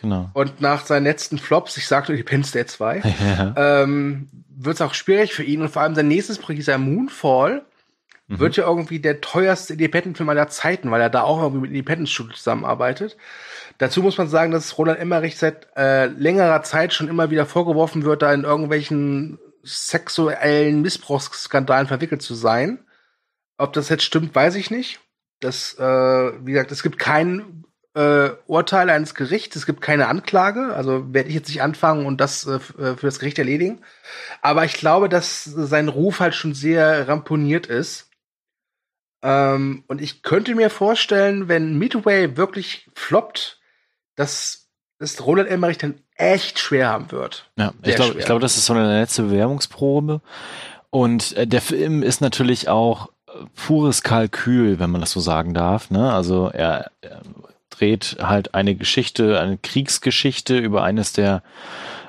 Genau. 0.00 0.30
Und 0.34 0.60
nach 0.60 0.84
seinen 0.84 1.04
letzten 1.04 1.38
Flops, 1.38 1.76
ich 1.76 1.86
sagte 1.86 2.14
die 2.14 2.22
Penn 2.22 2.44
State 2.44 2.66
2, 2.66 3.02
ja. 3.20 3.54
ähm, 3.56 4.28
wird 4.48 4.74
es 4.74 4.82
auch 4.82 4.94
schwierig 4.94 5.32
für 5.32 5.44
ihn. 5.44 5.62
Und 5.62 5.70
vor 5.70 5.82
allem 5.82 5.94
sein 5.94 6.08
nächstes 6.08 6.38
Projekt, 6.38 6.64
sein 6.64 6.82
Moonfall, 6.82 7.62
mhm. 8.26 8.38
wird 8.38 8.56
ja 8.56 8.66
irgendwie 8.66 8.98
der 8.98 9.20
teuerste 9.20 9.74
Independent-Film 9.74 10.28
aller 10.28 10.48
Zeiten, 10.48 10.90
weil 10.90 11.00
er 11.00 11.10
da 11.10 11.22
auch 11.22 11.40
irgendwie 11.40 11.62
mit 11.62 11.70
Independent-Studio 11.70 12.34
zusammenarbeitet. 12.34 13.16
Dazu 13.78 14.02
muss 14.02 14.18
man 14.18 14.28
sagen, 14.28 14.52
dass 14.52 14.78
Roland 14.78 14.98
Emmerich 14.98 15.36
seit 15.36 15.68
äh, 15.76 16.06
längerer 16.06 16.62
Zeit 16.62 16.92
schon 16.92 17.08
immer 17.08 17.30
wieder 17.30 17.46
vorgeworfen 17.46 18.04
wird, 18.04 18.22
da 18.22 18.32
in 18.32 18.44
irgendwelchen 18.44 19.38
sexuellen 19.62 20.82
Missbrauchsskandalen 20.82 21.86
verwickelt 21.86 22.22
zu 22.22 22.34
sein. 22.34 22.84
Ob 23.58 23.72
das 23.72 23.88
jetzt 23.88 24.04
stimmt, 24.04 24.34
weiß 24.34 24.54
ich 24.54 24.70
nicht. 24.70 25.00
Das, 25.40 25.74
äh, 25.78 25.82
wie 25.82 26.52
gesagt, 26.52 26.72
es 26.72 26.82
gibt 26.82 26.98
kein 26.98 27.64
äh, 27.94 28.30
Urteil 28.46 28.90
eines 28.90 29.14
Gerichts, 29.14 29.56
es 29.56 29.66
gibt 29.66 29.80
keine 29.80 30.08
Anklage, 30.08 30.74
also 30.74 31.12
werde 31.12 31.28
ich 31.30 31.34
jetzt 31.34 31.48
nicht 31.48 31.62
anfangen 31.62 32.06
und 32.06 32.20
das 32.20 32.46
äh, 32.46 32.60
für 32.60 32.98
das 33.00 33.18
Gericht 33.18 33.38
erledigen. 33.38 33.82
Aber 34.42 34.64
ich 34.64 34.74
glaube, 34.74 35.08
dass 35.08 35.44
sein 35.44 35.88
Ruf 35.88 36.20
halt 36.20 36.34
schon 36.34 36.54
sehr 36.54 37.08
ramponiert 37.08 37.66
ist. 37.66 38.10
Ähm, 39.22 39.84
und 39.88 40.00
ich 40.00 40.22
könnte 40.22 40.54
mir 40.54 40.70
vorstellen, 40.70 41.48
wenn 41.48 41.78
Midway 41.78 42.36
wirklich 42.36 42.88
floppt, 42.94 43.60
dass 44.16 44.66
es 44.98 45.24
Roland 45.24 45.48
Emmerich 45.48 45.78
dann 45.78 46.00
echt 46.16 46.58
schwer 46.58 46.88
haben 46.88 47.12
wird. 47.12 47.48
Ja, 47.58 47.72
ich 47.82 47.94
glaube, 47.94 48.18
ich 48.18 48.24
glaube, 48.24 48.40
das 48.40 48.56
ist 48.56 48.66
so 48.66 48.72
eine 48.72 48.98
letzte 48.98 49.24
Bewerbungsprobe. 49.24 50.20
Und 50.90 51.36
äh, 51.36 51.46
der 51.46 51.60
Film 51.60 52.02
ist 52.02 52.20
natürlich 52.20 52.68
auch 52.68 53.10
äh, 53.26 53.32
pures 53.54 54.02
Kalkül, 54.02 54.78
wenn 54.78 54.90
man 54.90 55.00
das 55.00 55.12
so 55.12 55.20
sagen 55.20 55.52
darf. 55.52 55.90
Ne? 55.90 56.12
Also 56.12 56.48
er, 56.48 56.90
er 57.02 57.20
dreht 57.70 58.16
halt 58.20 58.54
eine 58.54 58.74
Geschichte, 58.74 59.38
eine 59.38 59.58
Kriegsgeschichte 59.58 60.56
über 60.56 60.82
eines 60.82 61.12
der 61.12 61.42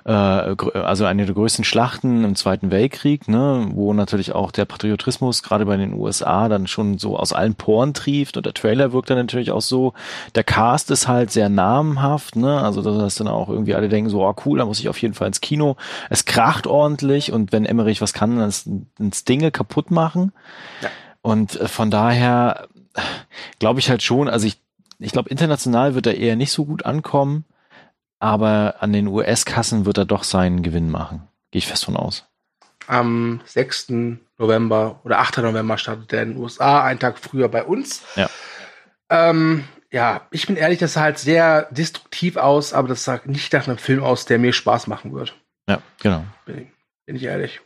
äh, 0.07 0.55
also 0.73 1.03
eine 1.03 1.25
der 1.25 1.35
größten 1.35 1.65
Schlachten 1.65 2.23
im 2.23 2.35
Zweiten 2.37 2.71
Weltkrieg, 2.71 3.27
ne, 3.27 3.67
wo 3.73 3.93
natürlich 3.93 4.31
auch 4.31 4.51
der 4.51 4.63
Patriotismus 4.63 5.43
gerade 5.43 5.65
bei 5.65 5.75
den 5.75 5.93
USA 5.93 6.47
dann 6.47 6.65
schon 6.65 6.97
so 6.97 7.17
aus 7.19 7.33
allen 7.33 7.55
Poren 7.55 7.93
trieft 7.93 8.37
und 8.37 8.45
der 8.45 8.53
Trailer 8.53 8.93
wirkt 8.93 9.09
dann 9.09 9.17
natürlich 9.17 9.51
auch 9.51 9.61
so. 9.61 9.93
Der 10.35 10.45
Cast 10.45 10.91
ist 10.91 11.09
halt 11.09 11.31
sehr 11.31 11.49
namenhaft, 11.49 12.37
ne, 12.37 12.61
also 12.61 12.81
dass 12.81 13.15
dann 13.15 13.27
auch 13.27 13.49
irgendwie 13.49 13.75
alle 13.75 13.89
denken 13.89 14.09
so, 14.09 14.25
oh 14.25 14.33
cool, 14.45 14.59
da 14.59 14.65
muss 14.65 14.79
ich 14.79 14.87
auf 14.87 15.01
jeden 15.01 15.13
Fall 15.13 15.27
ins 15.27 15.41
Kino. 15.41 15.75
Es 16.09 16.23
kracht 16.23 16.67
ordentlich 16.67 17.33
und 17.33 17.51
wenn 17.51 17.65
Emmerich 17.65 18.01
was 18.01 18.13
kann, 18.13 18.37
dann 18.37 18.87
ins 18.97 19.25
Dinge 19.25 19.51
kaputt 19.51 19.91
machen. 19.91 20.31
Ja. 20.81 20.89
Und 21.21 21.59
äh, 21.59 21.67
von 21.67 21.91
daher 21.91 22.69
glaube 23.59 23.81
ich 23.81 23.89
halt 23.89 24.03
schon, 24.03 24.29
also 24.29 24.47
ich 24.47 24.57
ich 24.99 25.11
glaube, 25.11 25.29
international 25.29 25.93
wird 25.93 26.07
er 26.07 26.17
eher 26.17 26.35
nicht 26.35 26.51
so 26.51 26.65
gut 26.65 26.83
ankommen 26.83 27.45
aber 28.19 28.75
an 28.79 28.93
den 28.93 29.07
US-Kassen 29.07 29.85
wird 29.85 29.97
er 29.97 30.05
doch 30.05 30.23
seinen 30.23 30.63
Gewinn 30.63 30.89
machen. 30.89 31.27
Gehe 31.51 31.59
ich 31.59 31.67
fest 31.67 31.85
von 31.85 31.95
aus. 31.95 32.25
Am 32.87 33.41
6. 33.45 33.93
November 34.37 35.01
oder 35.03 35.19
8. 35.19 35.37
November 35.39 35.77
startet 35.77 36.13
er 36.13 36.23
in 36.23 36.33
den 36.33 36.37
USA, 36.41 36.83
einen 36.83 36.99
Tag 36.99 37.19
früher 37.19 37.49
bei 37.49 37.63
uns. 37.63 38.03
Ja. 38.15 38.29
Ähm, 39.09 39.65
ja, 39.91 40.27
ich 40.31 40.47
bin 40.47 40.57
ehrlich, 40.57 40.79
das 40.79 40.93
sah 40.93 41.01
halt 41.01 41.17
sehr 41.17 41.67
destruktiv 41.71 42.37
aus, 42.37 42.73
aber 42.73 42.87
das 42.87 43.03
sah 43.03 43.21
nicht 43.25 43.53
nach 43.53 43.67
einem 43.67 43.77
Film 43.77 44.03
aus, 44.03 44.25
der 44.25 44.39
mir 44.39 44.53
Spaß 44.53 44.87
machen 44.87 45.13
wird. 45.13 45.35
Ja, 45.67 45.81
genau. 46.01 46.25
Bin, 46.45 46.67
bin 47.05 47.15
ich 47.15 47.23
ehrlich. 47.23 47.61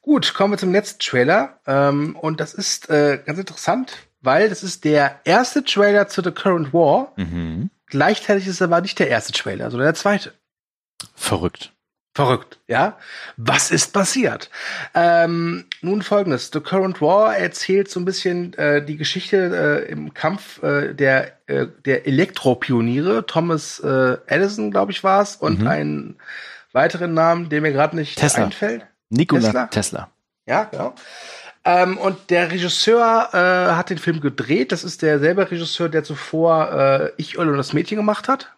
Gut, 0.00 0.34
kommen 0.34 0.54
wir 0.54 0.58
zum 0.58 0.72
letzten 0.72 0.98
Trailer. 1.00 1.60
Ähm, 1.66 2.16
und 2.16 2.40
das 2.40 2.54
ist 2.54 2.90
äh, 2.90 3.20
ganz 3.24 3.38
interessant, 3.38 3.96
weil 4.20 4.48
das 4.48 4.62
ist 4.62 4.84
der 4.84 5.20
erste 5.24 5.62
Trailer 5.62 6.08
zu 6.08 6.22
The 6.22 6.32
Current 6.32 6.72
War. 6.72 7.12
Mhm. 7.16 7.70
Gleichzeitig 7.90 8.46
ist 8.46 8.54
es 8.54 8.62
aber 8.62 8.80
nicht 8.80 8.98
der 8.98 9.08
erste 9.08 9.32
Trailer, 9.32 9.70
sondern 9.70 9.86
der 9.86 9.94
zweite. 9.94 10.32
Verrückt. 11.14 11.72
Verrückt, 12.12 12.58
ja. 12.66 12.98
Was 13.36 13.70
ist 13.70 13.92
passiert? 13.92 14.50
Ähm, 14.94 15.66
nun 15.80 16.02
folgendes. 16.02 16.50
The 16.52 16.60
Current 16.60 17.00
War 17.00 17.36
erzählt 17.36 17.88
so 17.88 18.00
ein 18.00 18.04
bisschen 18.04 18.52
äh, 18.54 18.84
die 18.84 18.96
Geschichte 18.96 19.84
äh, 19.86 19.90
im 19.90 20.12
Kampf 20.12 20.60
äh, 20.62 20.92
der, 20.92 21.38
äh, 21.46 21.68
der 21.84 22.08
Elektropioniere. 22.08 23.26
Thomas 23.26 23.78
äh, 23.78 24.16
Edison, 24.26 24.72
glaube 24.72 24.90
ich, 24.90 25.04
war 25.04 25.22
es, 25.22 25.36
und 25.36 25.60
mhm. 25.60 25.66
einen 25.68 26.18
weiteren 26.72 27.14
Namen, 27.14 27.48
der 27.48 27.60
mir 27.60 27.72
gerade 27.72 27.94
nicht 27.94 28.18
Tesla. 28.18 28.44
einfällt. 28.44 28.84
Nikola 29.08 29.42
Tesla. 29.42 29.66
Tesla. 29.68 30.10
Ja, 30.46 30.64
genau. 30.64 30.94
Ähm, 31.64 31.98
und 31.98 32.30
der 32.30 32.50
Regisseur 32.50 33.28
äh, 33.32 33.74
hat 33.74 33.90
den 33.90 33.98
Film 33.98 34.20
gedreht. 34.20 34.72
Das 34.72 34.84
ist 34.84 35.02
derselbe 35.02 35.50
Regisseur, 35.50 35.88
der 35.88 36.04
zuvor 36.04 36.72
äh, 36.72 37.12
Ich, 37.18 37.36
Öl 37.36 37.48
und 37.48 37.58
das 37.58 37.72
Mädchen 37.72 37.96
gemacht 37.96 38.28
hat. 38.28 38.52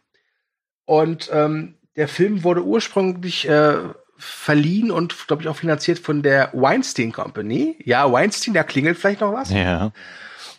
Und 0.85 1.31
ähm, 1.33 1.75
der 1.97 2.09
Film 2.09 2.45
wurde 2.45 2.65
ursprünglich 2.65 3.49
äh, 3.49 3.79
verliehen 4.17 4.91
und, 4.91 5.27
glaube 5.27 5.43
ich, 5.43 5.49
auch 5.49 5.57
finanziert 5.57 5.99
von 5.99 6.23
der 6.23 6.51
Weinstein 6.53 7.13
Company. 7.13 7.77
Ja, 7.85 8.11
Weinstein, 8.11 8.55
da 8.55 8.63
klingelt 8.63 8.99
vielleicht 8.99 9.21
noch 9.21 9.33
was. 9.33 9.51
Ja. 9.51 9.91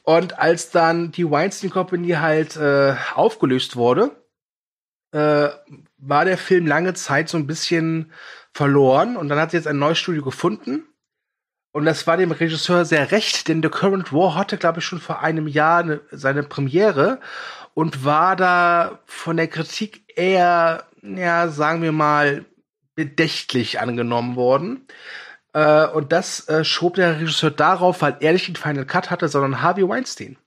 Und 0.04 0.38
als 0.38 0.70
dann 0.70 1.12
die 1.12 1.30
Weinstein 1.30 1.70
Company 1.70 2.10
halt 2.10 2.58
äh, 2.58 2.96
aufgelöst 3.16 3.78
wurde, 3.78 4.12
äh, 5.14 5.48
war 5.98 6.26
der 6.26 6.38
Film 6.38 6.68
lange 6.68 6.94
Zeit 6.94 7.30
so 7.30 7.38
ein 7.38 7.48
bisschen 7.48 8.12
verloren. 8.52 9.16
Und 9.16 9.30
dann 9.30 9.40
hat 9.40 9.52
sie 9.52 9.58
jetzt 9.58 9.68
ein 9.68 9.80
neues 9.80 9.98
Studio 9.98 10.24
gefunden. 10.24 10.84
Und 11.74 11.86
das 11.86 12.06
war 12.06 12.18
dem 12.18 12.32
Regisseur 12.32 12.86
sehr 12.86 13.12
recht, 13.12 13.48
denn 13.48 13.64
The 13.64 13.70
Current 13.70 14.14
War 14.14 14.36
hatte, 14.36 14.58
glaube 14.58 14.80
ich, 14.80 14.86
schon 14.86 15.02
vor 15.02 15.22
einem 15.22 15.48
Jahr 15.48 15.84
ne, 15.84 16.02
seine 16.12 16.44
Premiere 16.44 17.20
und 17.74 18.06
war 18.06 18.36
da 18.36 19.00
von 19.06 19.38
der 19.38 19.48
Kritik 19.48 20.04
eher, 20.16 20.86
ja, 21.02 21.48
sagen 21.48 21.82
wir 21.82 21.92
mal, 21.92 22.46
bedächtlich 22.94 23.80
angenommen 23.80 24.36
worden. 24.36 24.86
Äh, 25.54 25.88
und 25.88 26.12
das 26.12 26.48
äh, 26.48 26.64
schob 26.64 26.94
der 26.94 27.20
Regisseur 27.20 27.50
darauf, 27.50 28.04
weil 28.04 28.18
er 28.20 28.34
nicht 28.34 28.48
den 28.48 28.56
Final 28.56 28.86
Cut 28.86 29.10
hatte, 29.10 29.28
sondern 29.28 29.64
Harvey 29.64 29.90
Weinstein. 29.90 30.38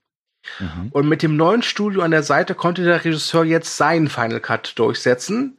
Mhm. 0.60 0.90
Und 0.92 1.08
mit 1.08 1.24
dem 1.24 1.36
neuen 1.36 1.62
Studio 1.62 2.02
an 2.02 2.12
der 2.12 2.22
Seite 2.22 2.54
konnte 2.54 2.84
der 2.84 3.04
Regisseur 3.04 3.42
jetzt 3.42 3.76
seinen 3.76 4.08
Final 4.08 4.38
Cut 4.38 4.78
durchsetzen. 4.78 5.58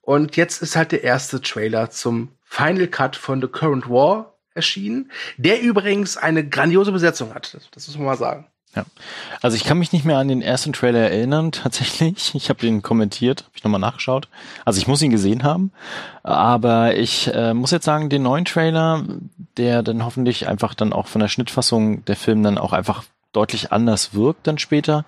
Und 0.00 0.36
jetzt 0.36 0.60
ist 0.60 0.74
halt 0.74 0.90
der 0.90 1.04
erste 1.04 1.40
Trailer 1.40 1.90
zum 1.90 2.32
Final 2.42 2.88
Cut 2.88 3.14
von 3.14 3.40
The 3.40 3.46
Current 3.46 3.88
War 3.88 4.33
erschienen, 4.54 5.10
der 5.36 5.60
übrigens 5.60 6.16
eine 6.16 6.46
grandiose 6.46 6.92
Besetzung 6.92 7.34
hat. 7.34 7.56
Das 7.72 7.86
muss 7.88 7.96
man 7.96 8.06
mal 8.06 8.16
sagen. 8.16 8.46
Ja. 8.74 8.84
Also 9.40 9.56
ich 9.56 9.64
kann 9.64 9.78
mich 9.78 9.92
nicht 9.92 10.04
mehr 10.04 10.18
an 10.18 10.28
den 10.28 10.42
ersten 10.42 10.72
Trailer 10.72 11.10
erinnern, 11.10 11.52
tatsächlich. 11.52 12.34
Ich 12.34 12.48
habe 12.48 12.60
den 12.60 12.82
kommentiert, 12.82 13.42
habe 13.42 13.52
ich 13.54 13.64
nochmal 13.64 13.80
nachgeschaut. 13.80 14.28
Also 14.64 14.78
ich 14.78 14.88
muss 14.88 15.02
ihn 15.02 15.10
gesehen 15.10 15.44
haben. 15.44 15.72
Aber 16.22 16.96
ich 16.96 17.32
äh, 17.32 17.54
muss 17.54 17.70
jetzt 17.70 17.84
sagen, 17.84 18.08
den 18.08 18.22
neuen 18.22 18.44
Trailer, 18.44 19.04
der 19.56 19.82
dann 19.82 20.04
hoffentlich 20.04 20.48
einfach 20.48 20.74
dann 20.74 20.92
auch 20.92 21.06
von 21.06 21.20
der 21.20 21.28
Schnittfassung 21.28 22.04
der 22.04 22.16
Film 22.16 22.42
dann 22.42 22.58
auch 22.58 22.72
einfach 22.72 23.04
deutlich 23.32 23.72
anders 23.72 24.14
wirkt 24.14 24.46
dann 24.46 24.58
später, 24.58 25.04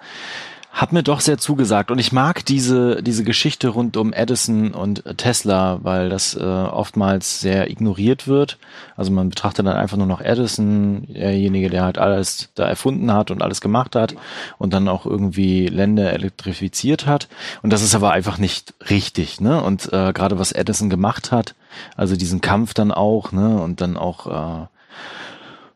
hat 0.76 0.92
mir 0.92 1.02
doch 1.02 1.20
sehr 1.20 1.38
zugesagt 1.38 1.90
und 1.90 1.98
ich 1.98 2.12
mag 2.12 2.44
diese 2.44 3.02
diese 3.02 3.24
Geschichte 3.24 3.68
rund 3.68 3.96
um 3.96 4.12
Edison 4.12 4.74
und 4.74 5.02
Tesla, 5.16 5.78
weil 5.82 6.10
das 6.10 6.34
äh, 6.36 6.42
oftmals 6.42 7.40
sehr 7.40 7.70
ignoriert 7.70 8.28
wird. 8.28 8.58
Also 8.94 9.10
man 9.10 9.30
betrachtet 9.30 9.66
dann 9.66 9.78
einfach 9.78 9.96
nur 9.96 10.06
noch 10.06 10.20
Edison, 10.20 11.06
derjenige, 11.08 11.70
der 11.70 11.82
halt 11.82 11.96
alles 11.96 12.50
da 12.56 12.68
erfunden 12.68 13.10
hat 13.10 13.30
und 13.30 13.42
alles 13.42 13.62
gemacht 13.62 13.96
hat 13.96 14.16
und 14.58 14.74
dann 14.74 14.86
auch 14.86 15.06
irgendwie 15.06 15.66
Länder 15.68 16.12
elektrifiziert 16.12 17.06
hat. 17.06 17.28
Und 17.62 17.72
das 17.72 17.82
ist 17.82 17.94
aber 17.94 18.10
einfach 18.10 18.36
nicht 18.36 18.74
richtig, 18.90 19.40
ne? 19.40 19.62
Und 19.62 19.90
äh, 19.94 20.12
gerade 20.12 20.38
was 20.38 20.52
Edison 20.52 20.90
gemacht 20.90 21.32
hat, 21.32 21.54
also 21.96 22.16
diesen 22.16 22.42
Kampf 22.42 22.74
dann 22.74 22.92
auch, 22.92 23.32
ne? 23.32 23.62
Und 23.62 23.80
dann 23.80 23.96
auch 23.96 24.26
äh, 24.26 24.66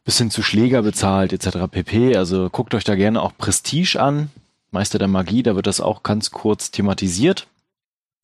bis 0.05 0.19
hin 0.19 0.31
zu 0.31 0.43
Schläger 0.43 0.83
bezahlt 0.83 1.33
etc. 1.33 1.57
pp. 1.71 2.19
Also 2.19 2.51
guckt 2.51 2.75
euch 2.75 2.85
da 2.85 2.97
gerne 2.97 3.23
auch 3.23 3.33
Prestige 3.39 3.99
an. 3.99 4.29
Meister 4.71 4.99
der 4.99 5.09
Magie, 5.09 5.43
da 5.43 5.57
wird 5.57 5.67
das 5.67 5.81
auch 5.81 6.03
ganz 6.03 6.31
kurz 6.31 6.71
thematisiert. 6.71 7.47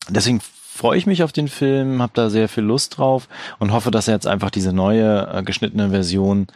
Deswegen 0.09 0.39
freue 0.39 0.97
ich 0.97 1.07
mich 1.07 1.23
auf 1.23 1.31
den 1.31 1.47
Film, 1.47 2.01
habe 2.01 2.13
da 2.15 2.29
sehr 2.29 2.47
viel 2.47 2.63
Lust 2.63 2.97
drauf 2.97 3.27
und 3.59 3.71
hoffe, 3.71 3.91
dass 3.91 4.07
er 4.07 4.13
jetzt 4.13 4.27
einfach 4.27 4.51
diese 4.51 4.73
neue 4.73 5.27
äh, 5.27 5.43
geschnittene 5.43 5.89
Version 5.89 6.47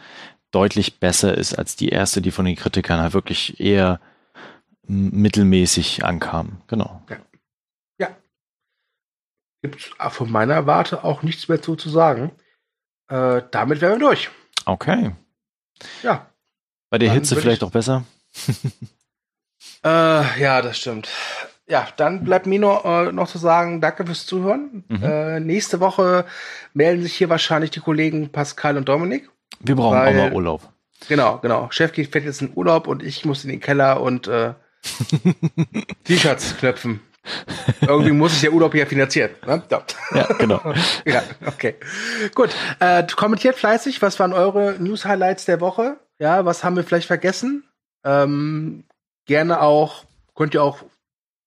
deutlich 0.52 1.00
besser 1.00 1.36
ist 1.36 1.58
als 1.58 1.76
die 1.76 1.88
erste, 1.88 2.22
die 2.22 2.30
von 2.30 2.44
den 2.44 2.56
Kritikern 2.56 3.00
halt 3.00 3.14
wirklich 3.14 3.58
eher 3.60 4.00
mittelmäßig 4.86 6.04
ankam. 6.04 6.62
Genau. 6.66 7.02
Ja. 7.08 7.16
ja. 7.98 8.16
Gibt 9.62 9.94
von 10.10 10.30
meiner 10.30 10.66
Warte 10.66 11.04
auch 11.04 11.22
nichts 11.22 11.48
mehr 11.48 11.60
zu, 11.60 11.76
zu 11.76 11.88
sagen. 11.88 12.32
Äh, 13.08 13.42
damit 13.50 13.80
wären 13.80 14.00
wir 14.00 14.06
durch. 14.06 14.30
Okay. 14.64 15.12
Ja. 16.02 16.26
Bei 16.90 16.98
der 16.98 17.12
Hitze 17.12 17.36
vielleicht 17.36 17.64
auch 17.64 17.70
besser. 17.70 18.04
Äh, 19.84 20.40
ja, 20.40 20.62
das 20.62 20.78
stimmt. 20.78 21.08
Ja, 21.66 21.88
dann 21.96 22.24
bleibt 22.24 22.46
mir 22.46 22.58
nur 22.58 22.84
äh, 22.84 23.12
noch 23.12 23.28
zu 23.28 23.38
sagen, 23.38 23.80
danke 23.80 24.04
fürs 24.04 24.26
Zuhören. 24.26 24.84
Mhm. 24.88 25.02
Äh, 25.02 25.40
nächste 25.40 25.80
Woche 25.80 26.24
melden 26.74 27.02
sich 27.02 27.14
hier 27.14 27.28
wahrscheinlich 27.28 27.70
die 27.70 27.80
Kollegen 27.80 28.30
Pascal 28.30 28.76
und 28.76 28.88
Dominik. 28.88 29.30
Wir 29.60 29.76
brauchen 29.76 29.98
weil, 29.98 30.08
auch 30.08 30.24
mal 30.24 30.32
Urlaub. 30.32 30.68
Genau, 31.08 31.38
genau. 31.38 31.68
Chef 31.70 31.92
geht 31.92 32.12
fährt 32.12 32.24
jetzt 32.24 32.42
in 32.42 32.52
Urlaub 32.54 32.86
und 32.86 33.02
ich 33.02 33.24
muss 33.24 33.44
in 33.44 33.50
den 33.50 33.60
Keller 33.60 34.00
und 34.00 34.28
äh, 34.28 34.54
T-Shirts 36.04 36.56
knöpfen. 36.58 37.00
Irgendwie 37.80 38.10
muss 38.10 38.34
ich 38.34 38.40
der 38.40 38.52
Urlaub 38.52 38.74
ja 38.74 38.84
finanzieren. 38.84 39.30
Ne? 39.46 39.62
Ja. 39.70 39.82
ja, 40.14 40.24
genau. 40.38 40.60
ja, 41.04 41.22
okay. 41.46 41.76
Gut. 42.34 42.50
Äh, 42.80 43.04
kommentiert 43.14 43.56
fleißig, 43.56 44.02
was 44.02 44.18
waren 44.18 44.32
eure 44.32 44.76
News-Highlights 44.78 45.44
der 45.44 45.60
Woche? 45.60 45.98
Ja, 46.18 46.44
was 46.44 46.64
haben 46.64 46.76
wir 46.76 46.84
vielleicht 46.84 47.06
vergessen? 47.06 47.64
Ähm, 48.04 48.84
gerne 49.26 49.60
auch, 49.60 50.04
könnt 50.34 50.54
ihr 50.54 50.62
auch 50.62 50.84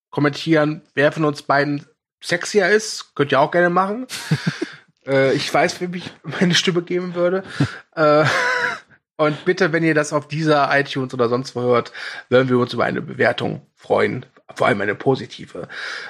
kommentieren, 0.09 0.81
wer 0.93 1.11
von 1.11 1.25
uns 1.25 1.41
beiden 1.41 1.85
sexier 2.21 2.69
ist. 2.69 3.15
Könnt 3.15 3.31
ihr 3.31 3.39
auch 3.39 3.51
gerne 3.51 3.69
machen. 3.69 4.07
äh, 5.05 5.33
ich 5.33 5.53
weiß, 5.53 5.81
wem 5.81 5.93
ich 5.93 6.11
meine 6.23 6.55
Stimme 6.55 6.81
geben 6.81 7.15
würde. 7.15 7.43
äh, 7.95 8.25
und 9.17 9.45
bitte, 9.45 9.71
wenn 9.71 9.83
ihr 9.83 9.93
das 9.93 10.13
auf 10.13 10.27
dieser 10.27 10.69
iTunes 10.77 11.13
oder 11.13 11.29
sonst 11.29 11.55
wo 11.55 11.61
hört, 11.61 11.91
würden 12.29 12.49
wir 12.49 12.57
uns 12.57 12.73
über 12.73 12.85
eine 12.85 13.01
Bewertung 13.01 13.65
freuen 13.75 14.25
vor 14.53 14.67
allem 14.67 14.79
eine 14.81 14.95
positive. 14.95 15.67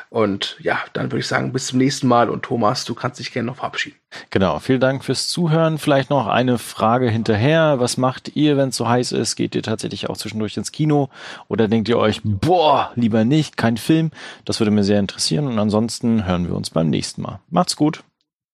Und 0.09 0.57
ja, 0.59 0.79
dann 0.93 1.05
würde 1.05 1.19
ich 1.19 1.27
sagen, 1.27 1.53
bis 1.53 1.67
zum 1.67 1.79
nächsten 1.79 2.07
Mal 2.07 2.29
und 2.29 2.43
Thomas, 2.43 2.83
du 2.83 2.93
kannst 2.93 3.19
dich 3.19 3.31
gerne 3.31 3.47
noch 3.47 3.57
verabschieden. 3.57 3.97
Genau, 4.29 4.59
vielen 4.59 4.79
Dank 4.79 5.03
fürs 5.03 5.27
Zuhören. 5.27 5.77
Vielleicht 5.77 6.09
noch 6.09 6.27
eine 6.27 6.57
Frage 6.57 7.09
hinterher. 7.09 7.79
Was 7.79 7.97
macht 7.97 8.35
ihr, 8.35 8.57
wenn 8.57 8.69
es 8.69 8.77
so 8.77 8.87
heiß 8.87 9.13
ist? 9.13 9.35
Geht 9.35 9.55
ihr 9.55 9.63
tatsächlich 9.63 10.09
auch 10.09 10.17
zwischendurch 10.17 10.57
ins 10.57 10.71
Kino? 10.71 11.09
Oder 11.47 11.67
denkt 11.67 11.87
ihr 11.89 11.97
euch, 11.97 12.21
boah, 12.23 12.91
lieber 12.95 13.23
nicht, 13.23 13.57
kein 13.57 13.77
Film? 13.77 14.11
Das 14.43 14.59
würde 14.59 14.71
mir 14.71 14.83
sehr 14.83 14.99
interessieren. 14.99 15.47
Und 15.47 15.59
ansonsten 15.59 16.25
hören 16.25 16.47
wir 16.47 16.55
uns 16.55 16.69
beim 16.69 16.89
nächsten 16.89 17.21
Mal. 17.21 17.39
Macht's 17.49 17.75
gut. 17.75 18.03